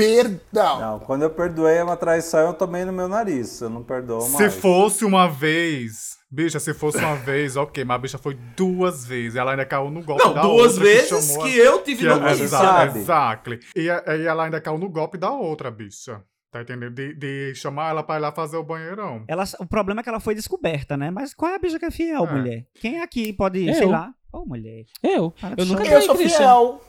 [0.00, 0.80] Perdão.
[0.80, 3.60] Não, quando eu perdoei uma traição, eu tomei no meu nariz.
[3.60, 4.54] Eu não perdoo Se mais.
[4.54, 6.18] fosse uma vez.
[6.30, 9.36] Bicha, se fosse uma vez, ok, mas a bicha foi duas vezes.
[9.36, 10.84] Ela ainda caiu no golpe Não, da duas outra.
[10.84, 12.42] vezes chamou que, a- eu tive que é- notícia.
[12.44, 12.98] exa- sabe?
[13.00, 13.60] Exactly.
[13.76, 16.22] E, e ela ainda caiu no golpe da outra, bicha.
[16.52, 16.94] Tá entendendo?
[16.94, 19.22] De, de chamar ela pra ir lá fazer o banheirão.
[19.28, 21.10] Ela, o problema é que ela foi descoberta, né?
[21.10, 22.32] Mas qual é a bicha que é fiel, É.
[22.32, 22.66] mulher?
[22.80, 23.74] Quem aqui pode, Eu.
[23.74, 24.12] sei lá?
[24.32, 24.84] Ô, mulher.
[25.02, 25.32] Eu?
[25.56, 25.84] Eu nunca.
[25.84, 26.80] Eu sou fiel.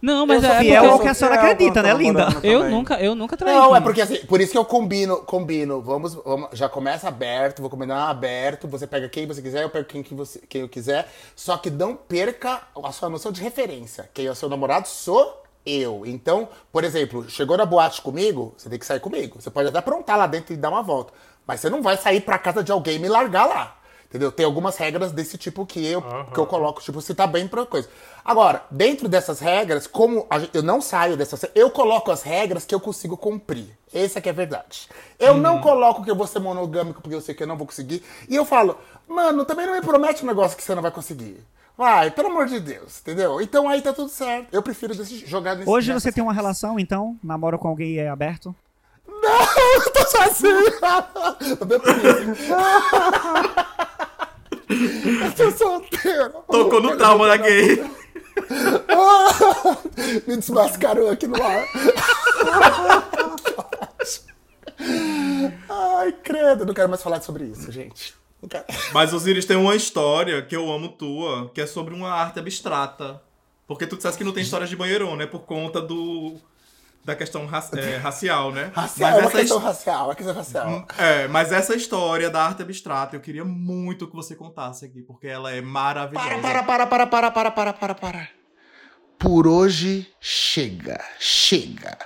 [0.00, 2.28] Não, mas Eu sou é fiel porque ao que a senhora acredita, né, linda?
[2.42, 3.54] eu nunca, eu nunca traí.
[3.54, 5.80] Não, é porque assim, por isso que eu combino, combino.
[5.80, 8.68] Vamos, vamos- já começa aberto, vou combinar aberto.
[8.68, 11.08] Você pega quem você quiser, eu pego quem, que você, quem eu quiser.
[11.34, 14.08] Só que não perca a sua noção de referência.
[14.12, 16.02] Quem é o seu namorado sou eu.
[16.04, 19.40] Então, por exemplo, chegou na boate comigo, você tem que sair comigo.
[19.40, 21.12] Você pode até aprontar lá dentro e dar uma volta.
[21.46, 23.76] Mas você não vai sair pra casa de alguém e me largar lá.
[24.14, 24.30] Entendeu?
[24.30, 26.00] Tem algumas regras desse tipo que eu,
[26.32, 27.88] que eu coloco, tipo, se tá bem pra coisa.
[28.24, 32.72] Agora, dentro dessas regras, como gente- eu não saio dessas eu coloco as regras que
[32.72, 33.66] eu consigo cumprir.
[33.92, 34.88] Essa que é a verdade.
[35.18, 37.66] Eu não coloco que eu vou ser monogâmico porque eu sei que eu não vou
[37.66, 38.04] conseguir.
[38.28, 41.44] E eu falo, mano, também não me promete um negócio que você não vai conseguir.
[41.76, 43.40] Vai, pelo amor de Deus, entendeu?
[43.40, 44.46] Então aí tá tudo certo.
[44.52, 47.18] Eu prefiro desse- jogar nesse Hoje você tem uma relação, então?
[47.20, 48.54] Namora com alguém e é aberto?
[49.08, 49.12] Não,
[49.84, 50.70] eu tô sozinho.
[51.58, 52.54] Tô isso.
[54.68, 56.30] Eu tô solteiro.
[56.50, 57.84] Tocou no trauma da gay.
[60.26, 61.64] Me desmascarou aqui no ar.
[65.68, 68.14] Ai, credo, não quero mais falar sobre isso, gente.
[68.92, 73.20] Mas, Osiris, tem uma história que eu amo tua, que é sobre uma arte abstrata.
[73.66, 75.26] Porque tu disseste que não tem histórias de banheirão, né?
[75.26, 76.36] Por conta do.
[77.04, 78.70] Da questão ra- é, racial, né?
[78.74, 80.86] Racial, mas é uma essa questão racial, é questão racial.
[80.98, 85.26] É, mas essa história da arte abstrata eu queria muito que você contasse aqui, porque
[85.26, 86.28] ela é maravilhosa.
[86.40, 88.28] Para, para, para, para, para, para, para, para.
[89.18, 91.98] Por hoje chega, chega.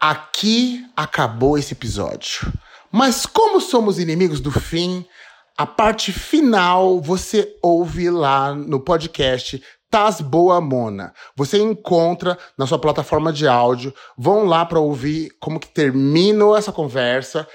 [0.00, 2.52] Aqui acabou esse episódio.
[2.92, 5.04] Mas como somos inimigos do fim,
[5.56, 9.62] a parte final você ouve lá no podcast
[9.94, 11.14] Tás Boa Mona.
[11.36, 13.94] Você encontra na sua plataforma de áudio.
[14.18, 17.46] Vão lá para ouvir como que terminou essa conversa,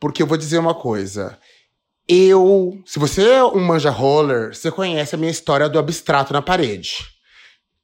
[0.00, 1.38] porque eu vou dizer uma coisa.
[2.08, 6.42] Eu, se você é um manja roller, você conhece a minha história do abstrato na
[6.42, 6.96] parede.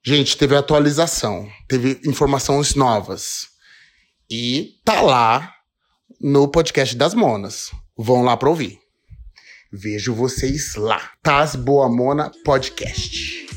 [0.05, 3.47] Gente, teve atualização, teve informações novas.
[4.29, 5.55] E tá lá
[6.21, 7.71] no podcast das Monas.
[7.97, 8.77] Vão lá pra ouvir.
[9.73, 11.13] Vejo vocês lá.
[11.23, 13.50] Tás Boa Mona Podcast.